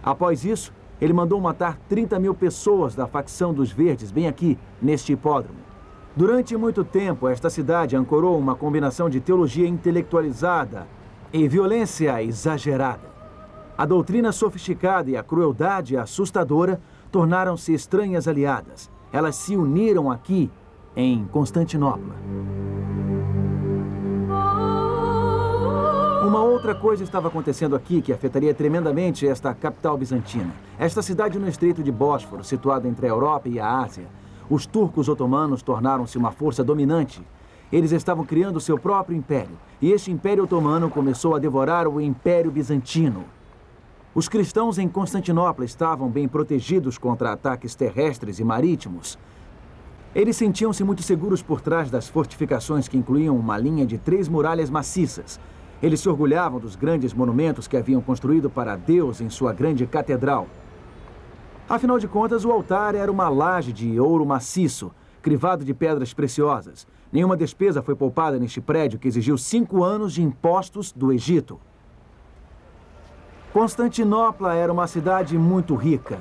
Após 0.03 0.47
isso, 0.47 0.73
ele 1.01 1.13
mandou 1.13 1.41
matar 1.41 1.79
30 1.89 2.19
mil 2.19 2.35
pessoas 2.35 2.95
da 2.95 3.07
facção 3.07 3.53
dos 3.53 3.71
Verdes, 3.71 4.11
bem 4.11 4.27
aqui, 4.27 4.59
neste 4.81 5.13
hipódromo. 5.13 5.59
Durante 6.17 6.57
muito 6.57 6.85
tempo, 6.85 7.29
esta 7.29 7.51
cidade 7.51 7.97
ancorou 7.97 8.39
uma 8.39 8.55
combinação 8.55 9.11
de 9.11 9.21
teologia 9.21 9.67
intelectualizada 9.67 10.87
e 11.33 11.49
violência 11.49 12.23
exagerada. 12.23 13.13
A 13.77 13.85
doutrina 13.85 14.31
sofisticada 14.31 15.11
e 15.11 15.17
a 15.17 15.23
crueldade 15.23 15.97
assustadora 15.97 16.81
tornaram-se 17.11 17.75
estranhas 17.75 18.29
aliadas. 18.29 18.89
Elas 19.13 19.35
se 19.35 19.57
uniram 19.57 20.11
aqui, 20.11 20.49
em 20.97 21.25
Constantinopla. 21.25 22.15
Uma 26.25 26.43
outra 26.43 26.75
coisa 26.75 27.05
estava 27.05 27.29
acontecendo 27.29 27.77
aqui 27.77 28.01
que 28.01 28.11
afetaria 28.11 28.55
tremendamente 28.55 29.29
esta 29.29 29.53
capital 29.53 29.99
bizantina. 29.99 30.55
Esta 30.79 31.03
cidade 31.03 31.39
no 31.39 31.47
estreito 31.47 31.83
de 31.83 31.93
Bósforo, 31.93 32.43
situada 32.43 32.89
entre 32.89 33.05
a 33.05 33.11
Europa 33.11 33.47
e 33.47 33.61
a 33.61 33.81
Ásia. 33.81 34.07
Os 34.49 34.65
turcos 34.65 35.11
otomanos 35.11 35.63
tornaram-se 35.63 36.17
uma 36.17 36.33
força 36.33 36.65
dominante. 36.65 37.23
Eles 37.71 37.93
estavam 37.93 38.25
criando 38.25 38.59
seu 38.59 38.79
próprio 38.79 39.15
império. 39.15 39.59
E 39.83 39.93
este 39.93 40.11
Império 40.11 40.45
Otomano 40.45 40.89
começou 40.89 41.37
a 41.37 41.39
devorar 41.39 41.87
o 41.87 42.01
Império 42.01 42.51
Bizantino. 42.51 43.27
Os 44.15 44.27
cristãos 44.27 44.79
em 44.79 44.89
Constantinopla 44.89 45.67
estavam 45.67 46.09
bem 46.09 46.27
protegidos 46.27 46.97
contra 46.97 47.33
ataques 47.33 47.75
terrestres 47.75 48.39
e 48.39 48.45
marítimos. 48.45 49.19
Eles 50.15 50.39
sentiam-se 50.39 50.83
muito 50.85 51.03
seguros 51.03 51.43
por 51.43 51.61
trás 51.61 51.91
das 51.91 52.09
fortificações 52.09 52.89
que 52.89 52.97
incluíam 52.97 53.37
uma 53.37 53.59
linha 53.59 53.85
de 53.85 53.99
três 53.99 54.27
muralhas 54.27 54.71
maciças. 54.71 55.39
Eles 55.85 56.01
se 56.01 56.09
orgulhavam 56.09 56.59
dos 56.59 56.77
grandes 56.77 57.13
monumentos 57.13 57.69
que 57.69 57.77
haviam 57.77 58.01
construído 58.01 58.49
para 58.49 58.75
Deus 58.75 59.21
em 59.21 59.29
sua 59.29 59.53
grande 59.53 59.87
catedral. 59.87 60.47
Afinal 61.69 61.99
de 61.99 62.09
contas, 62.09 62.43
o 62.43 62.51
altar 62.51 62.95
era 62.95 63.13
uma 63.13 63.29
laje 63.29 63.71
de 63.71 64.01
ouro 64.01 64.25
maciço, 64.25 64.91
crivado 65.21 65.63
de 65.63 65.75
pedras 65.75 66.15
preciosas. 66.15 66.87
Nenhuma 67.13 67.37
despesa 67.37 67.83
foi 67.83 67.95
poupada 67.95 68.39
neste 68.39 68.63
prédio 68.63 68.99
que 68.99 69.07
exigiu 69.07 69.37
cinco 69.37 69.85
anos 69.85 70.15
de 70.15 70.23
impostos 70.23 70.91
do 70.91 71.13
Egito. 71.13 71.61
Constantinopla 73.53 74.55
era 74.55 74.73
uma 74.73 74.87
cidade 74.87 75.37
muito 75.37 75.75
rica, 75.75 76.19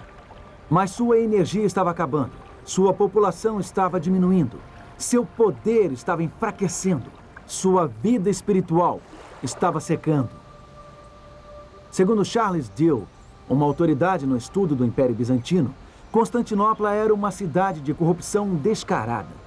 mas 0.70 0.92
sua 0.92 1.20
energia 1.20 1.64
estava 1.64 1.90
acabando. 1.90 2.34
Sua 2.66 2.94
população 2.94 3.62
estava 3.62 3.98
diminuindo. 3.98 4.58
Seu 4.98 5.26
poder 5.26 5.94
estava 5.94 6.22
enfraquecendo. 6.22 7.10
Sua 7.46 7.88
vida 7.88 8.30
espiritual 8.30 9.00
estava 9.44 9.80
secando. 9.80 10.30
Segundo 11.92 12.26
Charles 12.26 12.72
Dill, 12.76 13.08
uma 13.48 13.66
autoridade 13.66 14.26
no 14.26 14.38
estudo 14.38 14.76
do 14.76 14.86
Império 14.86 15.14
Bizantino, 15.14 15.74
Constantinopla 16.12 16.94
era 16.94 17.14
uma 17.14 17.30
cidade 17.30 17.82
de 17.82 17.94
corrupção 17.94 18.56
descarada. 18.56 19.44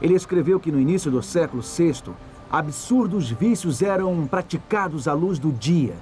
Ele 0.00 0.14
escreveu 0.14 0.58
que 0.58 0.72
no 0.72 0.80
início 0.80 1.10
do 1.10 1.22
século 1.22 1.62
VI, 1.62 2.12
absurdos 2.50 3.30
vícios 3.30 3.82
eram 3.82 4.26
praticados 4.26 5.06
à 5.06 5.12
luz 5.12 5.38
do 5.38 5.52
dia 5.52 5.94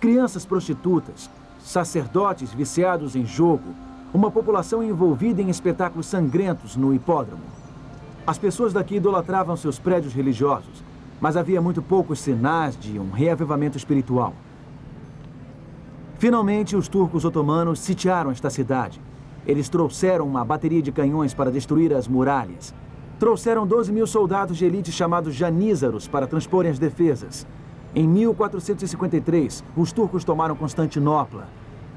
crianças 0.00 0.46
prostitutas, 0.46 1.28
sacerdotes 1.60 2.52
viciados 2.52 3.16
em 3.16 3.26
jogo, 3.26 3.74
uma 4.14 4.30
população 4.30 4.82
envolvida 4.82 5.42
em 5.42 5.50
espetáculos 5.50 6.06
sangrentos 6.06 6.76
no 6.76 6.94
hipódromo. 6.94 7.42
As 8.26 8.38
pessoas 8.38 8.72
daqui 8.72 8.96
idolatravam 8.96 9.56
seus 9.56 9.78
prédios 9.78 10.12
religiosos, 10.12 10.82
mas 11.20 11.36
havia 11.36 11.60
muito 11.60 11.82
poucos 11.82 12.20
sinais 12.20 12.78
de 12.78 12.98
um 12.98 13.10
reavivamento 13.10 13.76
espiritual. 13.76 14.34
Finalmente, 16.18 16.76
os 16.76 16.88
turcos 16.88 17.24
otomanos 17.24 17.78
sitiaram 17.78 18.30
esta 18.30 18.50
cidade. 18.50 19.00
Eles 19.46 19.68
trouxeram 19.68 20.26
uma 20.26 20.44
bateria 20.44 20.82
de 20.82 20.92
canhões 20.92 21.32
para 21.32 21.50
destruir 21.50 21.94
as 21.94 22.08
muralhas. 22.08 22.74
Trouxeram 23.18 23.66
12 23.66 23.92
mil 23.92 24.06
soldados 24.06 24.56
de 24.56 24.64
elite 24.64 24.92
chamados 24.92 25.34
janízaros 25.34 26.06
para 26.06 26.26
transporem 26.26 26.70
as 26.70 26.78
defesas. 26.78 27.46
Em 27.94 28.06
1453, 28.06 29.64
os 29.76 29.92
turcos 29.92 30.24
tomaram 30.24 30.54
Constantinopla. 30.54 31.48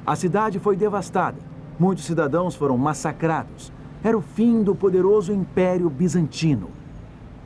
A 0.05 0.15
cidade 0.15 0.59
foi 0.59 0.75
devastada. 0.75 1.37
Muitos 1.79 2.05
cidadãos 2.05 2.55
foram 2.55 2.77
massacrados. 2.77 3.71
Era 4.03 4.17
o 4.17 4.21
fim 4.21 4.63
do 4.63 4.73
poderoso 4.73 5.33
Império 5.33 5.89
Bizantino. 5.89 6.69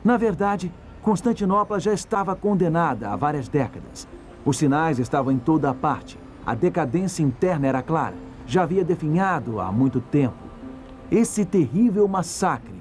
Na 0.04 0.16
verdade, 0.16 0.72
Constantinopla 1.06 1.78
já 1.78 1.92
estava 1.92 2.34
condenada 2.34 3.08
há 3.08 3.14
várias 3.14 3.46
décadas. 3.46 4.08
Os 4.44 4.56
sinais 4.56 4.98
estavam 4.98 5.32
em 5.32 5.38
toda 5.38 5.70
a 5.70 5.72
parte. 5.72 6.18
A 6.44 6.52
decadência 6.52 7.22
interna 7.22 7.68
era 7.68 7.80
clara. 7.80 8.16
Já 8.44 8.64
havia 8.64 8.82
definhado 8.82 9.60
há 9.60 9.70
muito 9.70 10.00
tempo. 10.00 10.34
Esse 11.08 11.44
terrível 11.44 12.08
massacre 12.08 12.74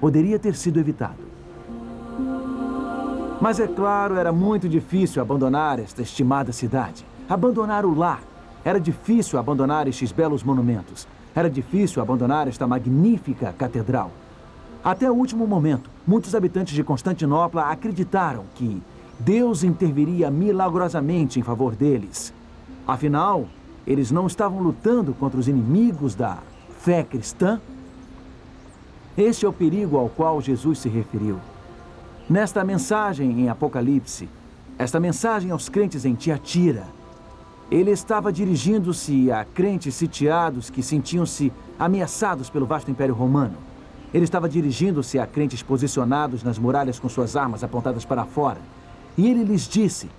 poderia 0.00 0.40
ter 0.40 0.56
sido 0.56 0.80
evitado. 0.80 1.22
Mas 3.40 3.60
é 3.60 3.68
claro, 3.68 4.16
era 4.16 4.32
muito 4.32 4.68
difícil 4.68 5.22
abandonar 5.22 5.78
esta 5.78 6.02
estimada 6.02 6.50
cidade. 6.50 7.06
Abandonar 7.28 7.86
o 7.86 7.94
lar. 7.94 8.22
Era 8.64 8.80
difícil 8.80 9.38
abandonar 9.38 9.86
estes 9.86 10.10
belos 10.10 10.42
monumentos. 10.42 11.06
Era 11.32 11.48
difícil 11.48 12.02
abandonar 12.02 12.48
esta 12.48 12.66
magnífica 12.66 13.54
catedral. 13.56 14.10
Até 14.84 15.08
o 15.08 15.14
último 15.14 15.46
momento, 15.46 15.88
muitos 16.04 16.34
habitantes 16.34 16.74
de 16.74 16.82
Constantinopla 16.82 17.70
acreditaram 17.70 18.44
que 18.56 18.82
Deus 19.18 19.62
interviria 19.62 20.28
milagrosamente 20.28 21.38
em 21.38 21.42
favor 21.42 21.76
deles. 21.76 22.34
Afinal, 22.86 23.46
eles 23.86 24.10
não 24.10 24.26
estavam 24.26 24.60
lutando 24.60 25.14
contra 25.14 25.38
os 25.38 25.46
inimigos 25.46 26.16
da 26.16 26.38
fé 26.80 27.04
cristã? 27.04 27.60
Este 29.16 29.46
é 29.46 29.48
o 29.48 29.52
perigo 29.52 29.96
ao 29.96 30.08
qual 30.08 30.40
Jesus 30.40 30.80
se 30.80 30.88
referiu. 30.88 31.38
Nesta 32.28 32.64
mensagem 32.64 33.40
em 33.40 33.48
Apocalipse, 33.48 34.28
esta 34.76 34.98
mensagem 34.98 35.52
aos 35.52 35.68
crentes 35.68 36.04
em 36.04 36.14
Tiatira, 36.14 36.86
ele 37.70 37.92
estava 37.92 38.32
dirigindo-se 38.32 39.30
a 39.30 39.44
crentes 39.44 39.94
sitiados 39.94 40.70
que 40.70 40.82
sentiam-se 40.82 41.52
ameaçados 41.78 42.50
pelo 42.50 42.66
vasto 42.66 42.90
Império 42.90 43.14
Romano. 43.14 43.71
Ele 44.12 44.24
estava 44.24 44.48
dirigindo-se 44.48 45.18
a 45.18 45.26
crentes 45.26 45.62
posicionados 45.62 46.42
nas 46.42 46.58
muralhas 46.58 46.98
com 46.98 47.08
suas 47.08 47.34
armas 47.36 47.64
apontadas 47.64 48.04
para 48.04 48.24
fora. 48.24 48.60
E 49.16 49.28
ele 49.28 49.44
lhes 49.44 49.66
disse: 49.66 50.10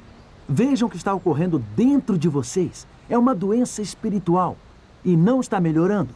Vejam 0.48 0.88
o 0.88 0.92
que 0.92 0.98
está 0.98 1.14
ocorrendo 1.14 1.60
dentro 1.76 2.18
de 2.18 2.28
vocês. 2.28 2.88
É 3.10 3.18
uma 3.18 3.36
doença 3.36 3.82
espiritual 3.82 4.58
e 5.06 5.16
não 5.16 5.40
está 5.40 5.60
melhorando. 5.60 6.16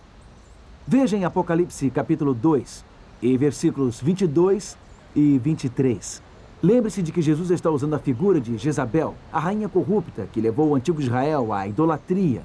Vejam 0.88 1.20
em 1.20 1.26
Apocalipse 1.26 1.90
capítulo 1.90 2.34
2 2.34 2.84
e 3.22 3.38
versículos 3.38 4.00
22 4.00 4.78
e 5.16 5.38
23. 5.38 6.22
Lembre-se 6.62 7.04
de 7.04 7.12
que 7.12 7.22
Jesus 7.22 7.52
está 7.52 7.70
usando 7.70 7.94
a 7.94 8.00
figura 8.00 8.42
de 8.42 8.58
Jezabel, 8.58 9.13
a 9.32 9.40
rainha 9.40 9.70
corrupta 9.70 10.28
que 10.32 10.42
levou 10.42 10.70
o 10.70 10.76
antigo 10.76 11.00
Israel 11.00 11.54
à 11.54 11.68
idolatria. 11.68 12.42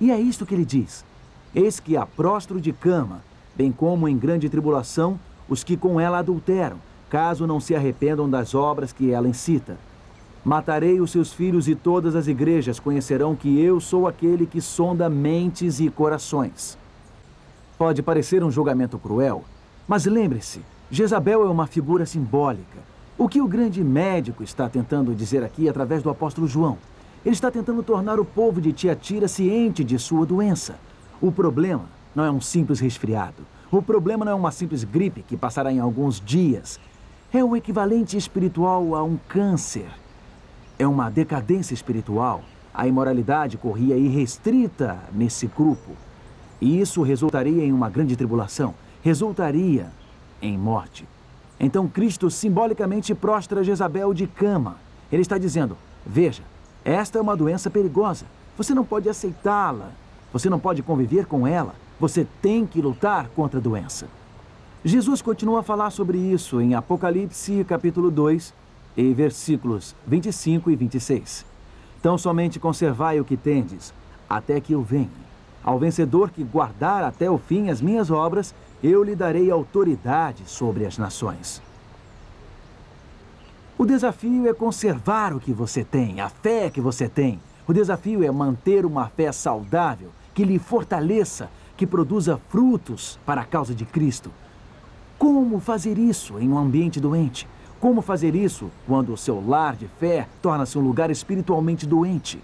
E 0.00 0.10
é 0.10 0.18
isto 0.18 0.46
que 0.46 0.54
ele 0.54 0.64
diz: 0.64 1.04
Eis 1.54 1.78
que 1.78 1.96
a 1.96 2.06
prostro 2.06 2.60
de 2.60 2.72
cama, 2.72 3.22
bem 3.60 3.70
como 3.70 4.08
em 4.08 4.16
grande 4.16 4.48
tribulação, 4.48 5.20
os 5.46 5.62
que 5.62 5.76
com 5.76 6.00
ela 6.00 6.20
adulteram, 6.20 6.78
caso 7.10 7.46
não 7.46 7.60
se 7.60 7.74
arrependam 7.74 8.26
das 8.26 8.54
obras 8.54 8.90
que 8.90 9.10
ela 9.10 9.28
incita. 9.28 9.76
Matarei 10.42 10.98
os 10.98 11.10
seus 11.10 11.30
filhos 11.30 11.68
e 11.68 11.74
todas 11.74 12.16
as 12.16 12.26
igrejas 12.26 12.80
conhecerão 12.80 13.36
que 13.36 13.60
eu 13.60 13.78
sou 13.78 14.08
aquele 14.08 14.46
que 14.46 14.62
sonda 14.62 15.10
mentes 15.10 15.78
e 15.78 15.90
corações. 15.90 16.78
Pode 17.76 18.02
parecer 18.02 18.42
um 18.42 18.50
julgamento 18.50 18.98
cruel, 18.98 19.44
mas 19.86 20.06
lembre-se, 20.06 20.62
Jezabel 20.90 21.44
é 21.44 21.50
uma 21.50 21.66
figura 21.66 22.06
simbólica. 22.06 22.78
O 23.18 23.28
que 23.28 23.42
o 23.42 23.46
grande 23.46 23.84
médico 23.84 24.42
está 24.42 24.70
tentando 24.70 25.14
dizer 25.14 25.44
aqui 25.44 25.68
através 25.68 26.02
do 26.02 26.08
apóstolo 26.08 26.48
João? 26.48 26.78
Ele 27.22 27.34
está 27.34 27.50
tentando 27.50 27.82
tornar 27.82 28.18
o 28.18 28.24
povo 28.24 28.58
de 28.58 28.72
Tiatira 28.72 29.28
ciente 29.28 29.84
de 29.84 29.98
sua 29.98 30.24
doença. 30.24 30.76
O 31.20 31.30
problema 31.30 31.99
não 32.14 32.24
é 32.24 32.30
um 32.30 32.40
simples 32.40 32.80
resfriado. 32.80 33.46
O 33.70 33.80
problema 33.80 34.24
não 34.24 34.32
é 34.32 34.34
uma 34.34 34.50
simples 34.50 34.82
gripe 34.82 35.22
que 35.22 35.36
passará 35.36 35.72
em 35.72 35.78
alguns 35.78 36.20
dias. 36.20 36.80
É 37.32 37.44
o 37.44 37.54
equivalente 37.54 38.16
espiritual 38.16 38.94
a 38.96 39.02
um 39.04 39.16
câncer. 39.28 39.86
É 40.78 40.86
uma 40.86 41.08
decadência 41.08 41.74
espiritual. 41.74 42.42
A 42.74 42.88
imoralidade 42.88 43.56
corria 43.56 43.96
irrestrita 43.96 44.98
nesse 45.12 45.46
grupo. 45.46 45.92
E 46.60 46.80
isso 46.80 47.02
resultaria 47.02 47.64
em 47.64 47.72
uma 47.72 47.88
grande 47.88 48.16
tribulação. 48.16 48.74
Resultaria 49.02 49.86
em 50.42 50.58
morte. 50.58 51.06
Então 51.58 51.86
Cristo 51.86 52.30
simbolicamente 52.30 53.14
prostra 53.14 53.62
Jezabel 53.62 54.12
de 54.12 54.26
cama. 54.26 54.76
Ele 55.12 55.22
está 55.22 55.38
dizendo: 55.38 55.76
Veja, 56.04 56.42
esta 56.84 57.18
é 57.18 57.22
uma 57.22 57.36
doença 57.36 57.70
perigosa. 57.70 58.26
Você 58.56 58.74
não 58.74 58.84
pode 58.84 59.08
aceitá-la. 59.08 59.90
Você 60.32 60.48
não 60.48 60.58
pode 60.58 60.82
conviver 60.82 61.26
com 61.26 61.46
ela. 61.46 61.74
Você 62.00 62.26
tem 62.40 62.66
que 62.66 62.80
lutar 62.80 63.28
contra 63.28 63.60
a 63.60 63.62
doença. 63.62 64.08
Jesus 64.82 65.20
continua 65.20 65.60
a 65.60 65.62
falar 65.62 65.90
sobre 65.90 66.16
isso 66.16 66.58
em 66.58 66.74
Apocalipse, 66.74 67.62
capítulo 67.64 68.10
2, 68.10 68.54
e 68.96 69.12
versículos 69.12 69.94
25 70.06 70.70
e 70.70 70.76
26. 70.76 71.44
Então 72.00 72.16
somente 72.16 72.58
conservai 72.58 73.20
o 73.20 73.24
que 73.24 73.36
tendes, 73.36 73.92
até 74.28 74.58
que 74.62 74.72
eu 74.72 74.82
venha. 74.82 75.10
Ao 75.62 75.78
vencedor 75.78 76.30
que 76.30 76.42
guardar 76.42 77.04
até 77.04 77.30
o 77.30 77.36
fim 77.36 77.68
as 77.68 77.82
minhas 77.82 78.10
obras, 78.10 78.54
eu 78.82 79.04
lhe 79.04 79.14
darei 79.14 79.50
autoridade 79.50 80.44
sobre 80.46 80.86
as 80.86 80.96
nações. 80.96 81.60
O 83.76 83.84
desafio 83.84 84.48
é 84.48 84.54
conservar 84.54 85.34
o 85.34 85.40
que 85.40 85.52
você 85.52 85.84
tem, 85.84 86.18
a 86.20 86.30
fé 86.30 86.70
que 86.70 86.80
você 86.80 87.10
tem. 87.10 87.38
O 87.68 87.74
desafio 87.74 88.24
é 88.24 88.30
manter 88.30 88.86
uma 88.86 89.08
fé 89.08 89.30
saudável, 89.32 90.08
que 90.34 90.44
lhe 90.44 90.58
fortaleça, 90.58 91.50
que 91.80 91.86
produza 91.86 92.38
frutos 92.50 93.18
para 93.24 93.40
a 93.40 93.44
causa 93.46 93.74
de 93.74 93.86
Cristo. 93.86 94.30
Como 95.18 95.58
fazer 95.60 95.96
isso 95.96 96.38
em 96.38 96.46
um 96.46 96.58
ambiente 96.58 97.00
doente? 97.00 97.48
Como 97.80 98.02
fazer 98.02 98.34
isso 98.34 98.70
quando 98.86 99.14
o 99.14 99.16
seu 99.16 99.42
lar 99.42 99.76
de 99.76 99.88
fé 99.98 100.28
torna-se 100.42 100.76
um 100.76 100.82
lugar 100.82 101.10
espiritualmente 101.10 101.86
doente? 101.86 102.38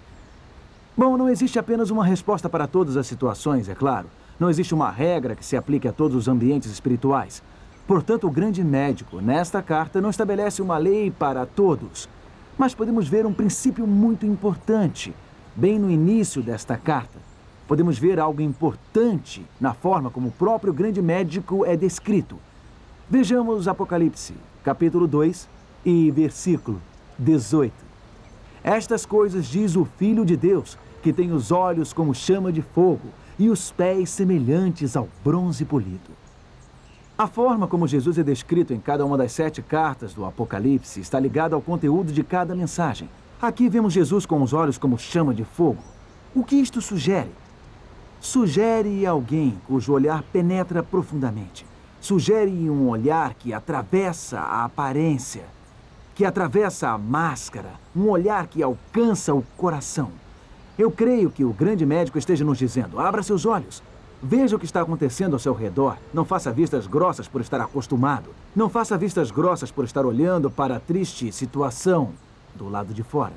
Bom, 0.97 1.15
não 1.15 1.29
existe 1.29 1.59
apenas 1.59 1.91
uma 1.91 2.03
resposta 2.03 2.49
para 2.49 2.65
todas 2.65 2.97
as 2.97 3.05
situações, 3.05 3.69
é 3.69 3.75
claro. 3.75 4.07
Não 4.39 4.49
existe 4.49 4.73
uma 4.73 4.89
regra 4.89 5.35
que 5.35 5.45
se 5.45 5.55
aplique 5.55 5.87
a 5.87 5.93
todos 5.93 6.17
os 6.17 6.27
ambientes 6.27 6.71
espirituais. 6.71 7.43
Portanto, 7.85 8.25
o 8.25 8.31
grande 8.31 8.63
médico, 8.63 9.21
nesta 9.21 9.61
carta, 9.61 10.01
não 10.01 10.09
estabelece 10.09 10.63
uma 10.63 10.79
lei 10.79 11.11
para 11.11 11.45
todos, 11.45 12.09
mas 12.57 12.73
podemos 12.73 13.07
ver 13.07 13.23
um 13.23 13.33
princípio 13.33 13.85
muito 13.85 14.25
importante, 14.25 15.13
bem 15.55 15.77
no 15.77 15.91
início 15.91 16.41
desta 16.41 16.75
carta. 16.75 17.26
Podemos 17.67 17.99
ver 17.99 18.17
algo 18.17 18.41
importante 18.41 19.45
na 19.59 19.73
forma 19.73 20.09
como 20.09 20.29
o 20.29 20.31
próprio 20.31 20.71
grande 20.71 21.01
médico 21.01 21.65
é 21.65 21.75
descrito. 21.75 22.37
Vejamos 23.09 23.67
Apocalipse, 23.67 24.33
capítulo 24.63 25.05
2 25.05 25.49
e 25.85 26.09
versículo 26.11 26.81
18. 27.19 27.73
Estas 28.63 29.05
coisas 29.05 29.45
diz 29.45 29.75
o 29.75 29.83
Filho 29.83 30.23
de 30.23 30.37
Deus, 30.37 30.77
que 31.03 31.11
tem 31.11 31.33
os 31.33 31.51
olhos 31.51 31.91
como 31.91 32.15
chama 32.15 32.53
de 32.53 32.61
fogo 32.61 33.09
e 33.37 33.49
os 33.49 33.69
pés 33.69 34.09
semelhantes 34.11 34.95
ao 34.95 35.09
bronze 35.21 35.65
polido. 35.65 36.11
A 37.17 37.27
forma 37.27 37.67
como 37.67 37.87
Jesus 37.87 38.17
é 38.17 38.23
descrito 38.23 38.73
em 38.73 38.79
cada 38.79 39.05
uma 39.05 39.17
das 39.17 39.33
sete 39.33 39.61
cartas 39.61 40.13
do 40.13 40.23
Apocalipse 40.23 41.01
está 41.01 41.19
ligada 41.19 41.53
ao 41.53 41.61
conteúdo 41.61 42.13
de 42.13 42.23
cada 42.23 42.55
mensagem. 42.55 43.09
Aqui 43.41 43.67
vemos 43.67 43.91
Jesus 43.91 44.25
com 44.25 44.41
os 44.41 44.53
olhos 44.53 44.77
como 44.77 44.97
chama 44.97 45.33
de 45.33 45.43
fogo. 45.43 45.83
O 46.33 46.43
que 46.43 46.55
isto 46.55 46.81
sugere? 46.81 47.31
Sugere 48.19 49.05
alguém 49.05 49.59
cujo 49.67 49.93
olhar 49.93 50.23
penetra 50.23 50.81
profundamente. 50.81 51.65
Sugere 52.01 52.69
um 52.69 52.89
olhar 52.89 53.33
que 53.33 53.53
atravessa 53.53 54.39
a 54.39 54.65
aparência, 54.65 55.45
que 56.15 56.25
atravessa 56.25 56.89
a 56.89 56.97
máscara, 56.97 57.73
um 57.95 58.09
olhar 58.09 58.47
que 58.47 58.63
alcança 58.63 59.33
o 59.33 59.43
coração. 59.55 60.09
Eu 60.77 60.91
creio 60.91 61.29
que 61.29 61.43
o 61.43 61.53
grande 61.53 61.85
médico 61.85 62.17
esteja 62.17 62.45
nos 62.45 62.57
dizendo: 62.57 62.99
abra 62.99 63.23
seus 63.23 63.45
olhos, 63.45 63.81
Veja 64.21 64.55
o 64.55 64.59
que 64.59 64.65
está 64.65 64.81
acontecendo 64.81 65.33
ao 65.33 65.39
seu 65.39 65.53
redor. 65.53 65.95
Não 66.11 66.25
faça 66.25 66.51
vistas 66.51 66.87
grossas 66.87 67.27
por 67.27 67.39
estar 67.39 67.61
acostumado. 67.61 68.31
Não 68.55 68.67
faça 68.67 68.97
vistas 68.97 69.29
grossas 69.29 69.69
por 69.69 69.85
estar 69.85 70.05
olhando 70.07 70.49
para 70.49 70.77
a 70.77 70.79
triste 70.79 71.31
situação 71.31 72.13
do 72.55 72.67
lado 72.67 72.95
de 72.95 73.03
fora. 73.03 73.33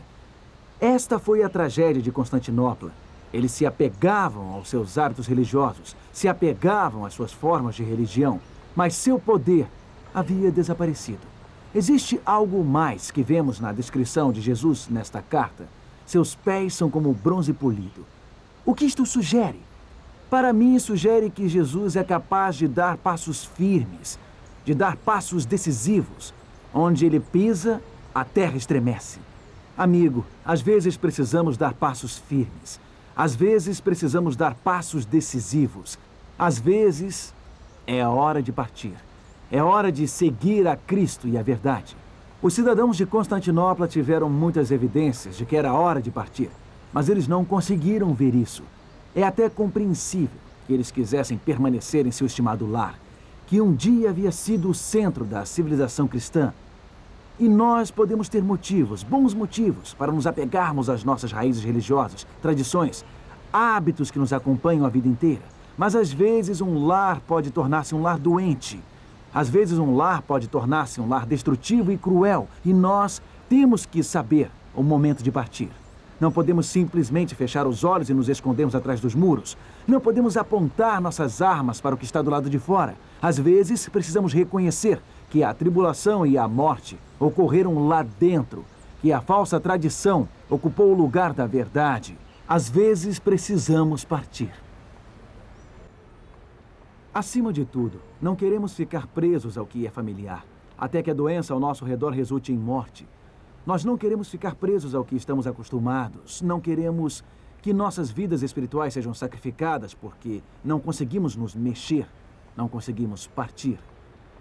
Esta 0.80 1.18
foi 1.18 1.42
a 1.42 1.50
tragédia 1.50 2.00
de 2.00 2.10
Constantinopla. 2.10 2.92
Eles 3.32 3.52
se 3.52 3.64
apegavam 3.64 4.52
aos 4.52 4.68
seus 4.68 4.98
hábitos 4.98 5.26
religiosos, 5.26 5.94
se 6.12 6.28
apegavam 6.28 7.04
às 7.04 7.14
suas 7.14 7.32
formas 7.32 7.74
de 7.74 7.84
religião, 7.84 8.40
mas 8.74 8.94
seu 8.94 9.18
poder 9.18 9.66
havia 10.14 10.50
desaparecido. 10.50 11.30
Existe 11.72 12.20
algo 12.26 12.64
mais 12.64 13.10
que 13.10 13.22
vemos 13.22 13.60
na 13.60 13.72
descrição 13.72 14.32
de 14.32 14.40
Jesus 14.40 14.88
nesta 14.88 15.22
carta. 15.22 15.68
Seus 16.04 16.34
pés 16.34 16.74
são 16.74 16.90
como 16.90 17.12
bronze 17.12 17.52
polido. 17.52 18.04
O 18.66 18.74
que 18.74 18.84
isto 18.84 19.06
sugere? 19.06 19.60
Para 20.28 20.52
mim, 20.52 20.78
sugere 20.80 21.30
que 21.30 21.48
Jesus 21.48 21.94
é 21.94 22.02
capaz 22.02 22.56
de 22.56 22.66
dar 22.66 22.96
passos 22.96 23.44
firmes, 23.44 24.18
de 24.64 24.74
dar 24.74 24.96
passos 24.96 25.44
decisivos. 25.44 26.34
Onde 26.74 27.06
ele 27.06 27.20
pisa, 27.20 27.80
a 28.12 28.24
terra 28.24 28.56
estremece. 28.56 29.20
Amigo, 29.78 30.26
às 30.44 30.60
vezes 30.60 30.96
precisamos 30.96 31.56
dar 31.56 31.74
passos 31.74 32.18
firmes. 32.18 32.80
Às 33.20 33.34
vezes 33.34 33.80
precisamos 33.80 34.34
dar 34.34 34.54
passos 34.54 35.04
decisivos. 35.04 35.98
Às 36.38 36.58
vezes 36.58 37.34
é 37.86 38.00
a 38.00 38.08
hora 38.08 38.42
de 38.42 38.50
partir. 38.50 38.94
É 39.52 39.62
hora 39.62 39.92
de 39.92 40.08
seguir 40.08 40.66
a 40.66 40.74
Cristo 40.74 41.28
e 41.28 41.36
a 41.36 41.42
verdade. 41.42 41.94
Os 42.40 42.54
cidadãos 42.54 42.96
de 42.96 43.04
Constantinopla 43.04 43.86
tiveram 43.86 44.30
muitas 44.30 44.70
evidências 44.70 45.36
de 45.36 45.44
que 45.44 45.54
era 45.54 45.74
hora 45.74 46.00
de 46.00 46.10
partir, 46.10 46.48
mas 46.94 47.10
eles 47.10 47.28
não 47.28 47.44
conseguiram 47.44 48.14
ver 48.14 48.34
isso. 48.34 48.62
É 49.14 49.22
até 49.22 49.50
compreensível 49.50 50.40
que 50.66 50.72
eles 50.72 50.90
quisessem 50.90 51.36
permanecer 51.36 52.06
em 52.06 52.10
seu 52.10 52.26
estimado 52.26 52.66
lar, 52.66 52.98
que 53.46 53.60
um 53.60 53.74
dia 53.74 54.08
havia 54.08 54.32
sido 54.32 54.70
o 54.70 54.74
centro 54.74 55.26
da 55.26 55.44
civilização 55.44 56.08
cristã. 56.08 56.54
E 57.40 57.48
nós 57.48 57.90
podemos 57.90 58.28
ter 58.28 58.42
motivos, 58.42 59.02
bons 59.02 59.32
motivos, 59.32 59.94
para 59.94 60.12
nos 60.12 60.26
apegarmos 60.26 60.90
às 60.90 61.02
nossas 61.04 61.32
raízes 61.32 61.64
religiosas, 61.64 62.26
tradições, 62.42 63.02
hábitos 63.50 64.10
que 64.10 64.18
nos 64.18 64.30
acompanham 64.30 64.84
a 64.84 64.90
vida 64.90 65.08
inteira. 65.08 65.40
Mas 65.74 65.96
às 65.96 66.12
vezes 66.12 66.60
um 66.60 66.84
lar 66.84 67.18
pode 67.20 67.50
tornar-se 67.50 67.94
um 67.94 68.02
lar 68.02 68.18
doente. 68.18 68.78
Às 69.32 69.48
vezes 69.48 69.78
um 69.78 69.96
lar 69.96 70.20
pode 70.20 70.48
tornar-se 70.48 71.00
um 71.00 71.08
lar 71.08 71.24
destrutivo 71.24 71.90
e 71.90 71.96
cruel. 71.96 72.46
E 72.62 72.74
nós 72.74 73.22
temos 73.48 73.86
que 73.86 74.02
saber 74.02 74.50
o 74.74 74.82
momento 74.82 75.22
de 75.22 75.32
partir. 75.32 75.70
Não 76.20 76.30
podemos 76.30 76.66
simplesmente 76.66 77.34
fechar 77.34 77.66
os 77.66 77.82
olhos 77.82 78.10
e 78.10 78.14
nos 78.14 78.28
escondermos 78.28 78.74
atrás 78.74 79.00
dos 79.00 79.14
muros. 79.14 79.56
Não 79.88 79.98
podemos 79.98 80.36
apontar 80.36 81.00
nossas 81.00 81.40
armas 81.40 81.80
para 81.80 81.94
o 81.94 81.98
que 81.98 82.04
está 82.04 82.20
do 82.20 82.28
lado 82.28 82.50
de 82.50 82.58
fora. 82.58 82.94
Às 83.22 83.38
vezes, 83.38 83.88
precisamos 83.88 84.34
reconhecer 84.34 85.00
que 85.30 85.44
a 85.44 85.54
tribulação 85.54 86.26
e 86.26 86.36
a 86.36 86.46
morte 86.48 86.98
ocorreram 87.18 87.86
lá 87.86 88.02
dentro, 88.02 88.64
que 89.00 89.12
a 89.12 89.20
falsa 89.20 89.60
tradição 89.60 90.28
ocupou 90.50 90.90
o 90.90 90.96
lugar 90.96 91.32
da 91.32 91.46
verdade. 91.46 92.18
Às 92.48 92.68
vezes, 92.68 93.18
precisamos 93.18 94.04
partir. 94.04 94.52
Acima 97.14 97.52
de 97.52 97.64
tudo, 97.64 98.00
não 98.20 98.36
queremos 98.36 98.74
ficar 98.74 99.06
presos 99.06 99.56
ao 99.56 99.66
que 99.66 99.86
é 99.86 99.90
familiar, 99.90 100.44
até 100.76 101.02
que 101.02 101.10
a 101.10 101.14
doença 101.14 101.54
ao 101.54 101.60
nosso 101.60 101.84
redor 101.84 102.10
resulte 102.10 102.52
em 102.52 102.58
morte. 102.58 103.06
Nós 103.66 103.84
não 103.84 103.96
queremos 103.96 104.28
ficar 104.28 104.54
presos 104.54 104.94
ao 104.94 105.04
que 105.04 105.14
estamos 105.14 105.46
acostumados. 105.46 106.40
Não 106.40 106.60
queremos 106.60 107.22
que 107.62 107.72
nossas 107.72 108.10
vidas 108.10 108.42
espirituais 108.42 108.94
sejam 108.94 109.12
sacrificadas 109.12 109.92
porque 109.92 110.42
não 110.64 110.80
conseguimos 110.80 111.36
nos 111.36 111.54
mexer, 111.54 112.06
não 112.56 112.68
conseguimos 112.68 113.26
partir. 113.26 113.78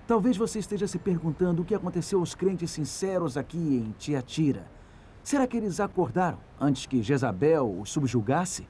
Talvez 0.10 0.36
você 0.36 0.58
esteja 0.58 0.88
se 0.88 0.98
perguntando 0.98 1.62
o 1.62 1.65
que 1.65 1.76
aconteceu 1.76 2.17
aos 2.17 2.34
crentes 2.34 2.72
sinceros 2.72 3.38
aqui 3.38 3.60
em 3.60 3.93
Tiatira. 4.00 4.65
Será 5.24 5.45
que 5.45 5.56
eles 5.56 5.80
acordaram 5.80 6.39
antes 6.60 6.88
que 6.88 7.04
Jezabel 7.04 7.80
os 7.80 7.91
subjugasse? 7.91 8.67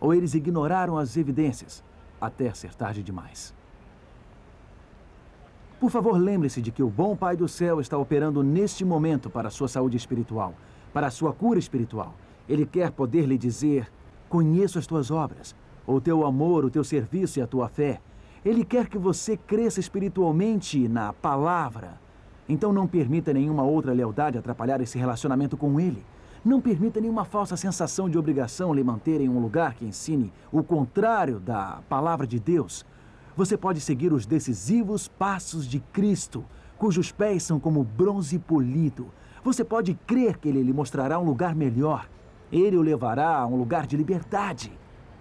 Ou 0.00 0.14
eles 0.14 0.32
ignoraram 0.32 0.96
as 0.96 1.14
evidências 1.18 1.84
até 2.18 2.54
ser 2.54 2.72
tarde 2.72 3.02
demais? 3.02 3.54
Por 5.78 5.90
favor, 5.90 6.16
lembre-se 6.16 6.62
de 6.62 6.72
que 6.72 6.82
o 6.82 6.88
bom 6.88 7.14
Pai 7.14 7.36
do 7.36 7.46
céu 7.46 7.78
está 7.78 7.98
operando 7.98 8.42
neste 8.42 8.82
momento 8.82 9.28
para 9.28 9.48
a 9.48 9.50
sua 9.50 9.68
saúde 9.68 9.98
espiritual, 9.98 10.54
para 10.90 11.08
a 11.08 11.10
sua 11.10 11.34
cura 11.34 11.58
espiritual. 11.58 12.14
Ele 12.48 12.64
quer 12.64 12.92
poder 12.92 13.26
lhe 13.26 13.36
dizer: 13.36 13.92
Conheço 14.26 14.78
as 14.78 14.86
tuas 14.86 15.10
obras, 15.10 15.54
o 15.86 16.00
teu 16.00 16.24
amor, 16.24 16.64
o 16.64 16.70
teu 16.70 16.82
serviço 16.82 17.38
e 17.38 17.42
a 17.42 17.46
tua 17.46 17.68
fé. 17.68 18.00
Ele 18.44 18.64
quer 18.64 18.88
que 18.88 18.98
você 18.98 19.36
cresça 19.36 19.78
espiritualmente 19.78 20.88
na 20.88 21.12
palavra. 21.12 22.00
Então 22.48 22.72
não 22.72 22.88
permita 22.88 23.32
nenhuma 23.32 23.62
outra 23.62 23.92
lealdade 23.92 24.36
atrapalhar 24.36 24.80
esse 24.80 24.98
relacionamento 24.98 25.56
com 25.56 25.78
Ele. 25.78 26.04
Não 26.44 26.60
permita 26.60 27.00
nenhuma 27.00 27.24
falsa 27.24 27.56
sensação 27.56 28.10
de 28.10 28.18
obrigação 28.18 28.74
lhe 28.74 28.82
manter 28.82 29.20
em 29.20 29.28
um 29.28 29.38
lugar 29.38 29.74
que 29.74 29.84
ensine 29.84 30.32
o 30.50 30.60
contrário 30.60 31.38
da 31.38 31.82
palavra 31.88 32.26
de 32.26 32.40
Deus. 32.40 32.84
Você 33.36 33.56
pode 33.56 33.80
seguir 33.80 34.12
os 34.12 34.26
decisivos 34.26 35.06
passos 35.06 35.64
de 35.64 35.78
Cristo, 35.78 36.44
cujos 36.76 37.12
pés 37.12 37.44
são 37.44 37.60
como 37.60 37.84
bronze 37.84 38.40
polido. 38.40 39.06
Você 39.44 39.62
pode 39.62 39.94
crer 40.04 40.38
que 40.38 40.48
ele 40.48 40.64
lhe 40.64 40.72
mostrará 40.72 41.16
um 41.16 41.24
lugar 41.24 41.54
melhor. 41.54 42.08
Ele 42.50 42.76
o 42.76 42.82
levará 42.82 43.36
a 43.36 43.46
um 43.46 43.54
lugar 43.54 43.86
de 43.86 43.96
liberdade. 43.96 44.72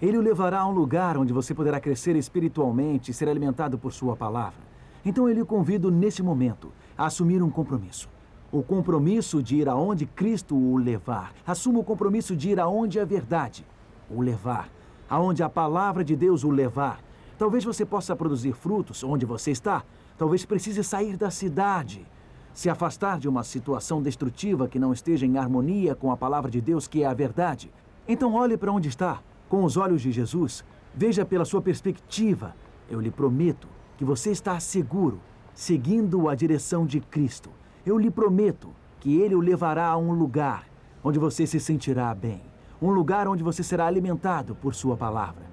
Ele 0.02 0.18
o 0.18 0.22
levará 0.22 0.62
a 0.62 0.68
um 0.68 0.72
lugar 0.72 1.16
onde 1.16 1.32
você 1.32 1.54
poderá 1.54 1.80
crescer 1.80 2.16
espiritualmente 2.16 3.12
e 3.12 3.14
ser 3.14 3.30
alimentado 3.30 3.78
por 3.78 3.94
sua 3.94 4.16
palavra. 4.16 4.60
Então 5.06 5.30
eu 5.30 5.36
lhe 5.36 5.46
convido 5.46 5.92
nesse 5.92 6.24
momento 6.24 6.72
a 6.98 7.06
assumir 7.06 7.44
um 7.44 7.52
compromisso. 7.52 8.10
O 8.52 8.64
compromisso 8.64 9.44
de 9.44 9.58
ir 9.58 9.70
aonde 9.70 10.08
Cristo 10.08 10.56
o 10.56 10.76
levar. 10.76 11.32
Assuma 11.46 11.80
o 11.80 11.84
compromisso 11.84 12.36
de 12.36 12.50
ir 12.50 12.60
aonde 12.60 13.00
a 13.00 13.06
verdade 13.06 13.64
o 14.10 14.22
levar. 14.22 14.70
Aonde 15.08 15.44
a 15.44 15.50
palavra 15.50 16.04
de 16.04 16.16
Deus 16.16 16.44
o 16.44 16.50
levar. 16.50 17.00
Talvez 17.38 17.64
você 17.64 17.86
possa 17.86 18.16
produzir 18.16 18.54
frutos 18.54 19.04
onde 19.04 19.24
você 19.24 19.52
está. 19.52 19.84
Talvez 20.18 20.46
precise 20.46 20.84
sair 20.84 21.16
da 21.16 21.30
cidade. 21.30 22.08
Se 22.56 22.72
afastar 22.72 23.20
de 23.20 23.30
uma 23.30 23.44
situação 23.44 24.02
destrutiva 24.02 24.68
que 24.68 24.80
não 24.80 24.94
esteja 24.94 25.28
em 25.28 25.38
harmonia 25.38 25.94
com 25.94 26.12
a 26.12 26.18
palavra 26.18 26.50
de 26.50 26.60
Deus, 26.60 26.88
que 26.88 27.04
é 27.04 27.06
a 27.06 27.14
verdade. 27.14 27.72
Então 28.08 28.34
olhe 28.34 28.58
para 28.58 28.72
onde 28.72 28.90
está, 28.90 29.22
com 29.52 29.66
os 29.66 29.76
olhos 29.76 30.02
de 30.02 30.14
Jesus. 30.14 30.64
Veja 30.96 31.26
pela 31.26 31.44
sua 31.44 31.62
perspectiva. 31.62 32.56
Eu 32.90 33.02
lhe 33.02 33.12
prometo 33.12 33.68
que 33.98 34.06
você 34.06 34.32
está 34.32 34.58
seguro, 34.62 35.20
seguindo 35.54 36.30
a 36.30 36.36
direção 36.36 36.86
de 36.86 37.02
Cristo. 37.02 37.50
Eu 37.86 37.98
lhe 37.98 38.10
prometo 38.10 38.70
que 39.02 39.20
Ele 39.20 39.36
o 39.36 39.42
levará 39.42 39.88
a 39.88 39.98
um 39.98 40.14
lugar 40.14 40.70
onde 41.04 41.20
você 41.20 41.46
se 41.46 41.60
sentirá 41.60 42.16
bem. 42.16 42.42
Um 42.82 42.92
lugar 42.92 43.28
onde 43.28 43.44
você 43.44 43.62
será 43.62 43.88
alimentado 43.88 44.56
por 44.56 44.74
Sua 44.74 44.96
palavra. 44.96 45.44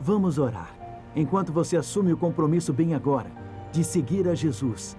Vamos 0.00 0.38
orar 0.38 0.74
enquanto 1.14 1.52
você 1.52 1.76
assume 1.76 2.10
o 2.10 2.16
compromisso 2.16 2.72
bem 2.72 2.94
agora 2.94 3.30
de 3.70 3.84
seguir 3.84 4.26
a 4.28 4.34
Jesus 4.34 4.96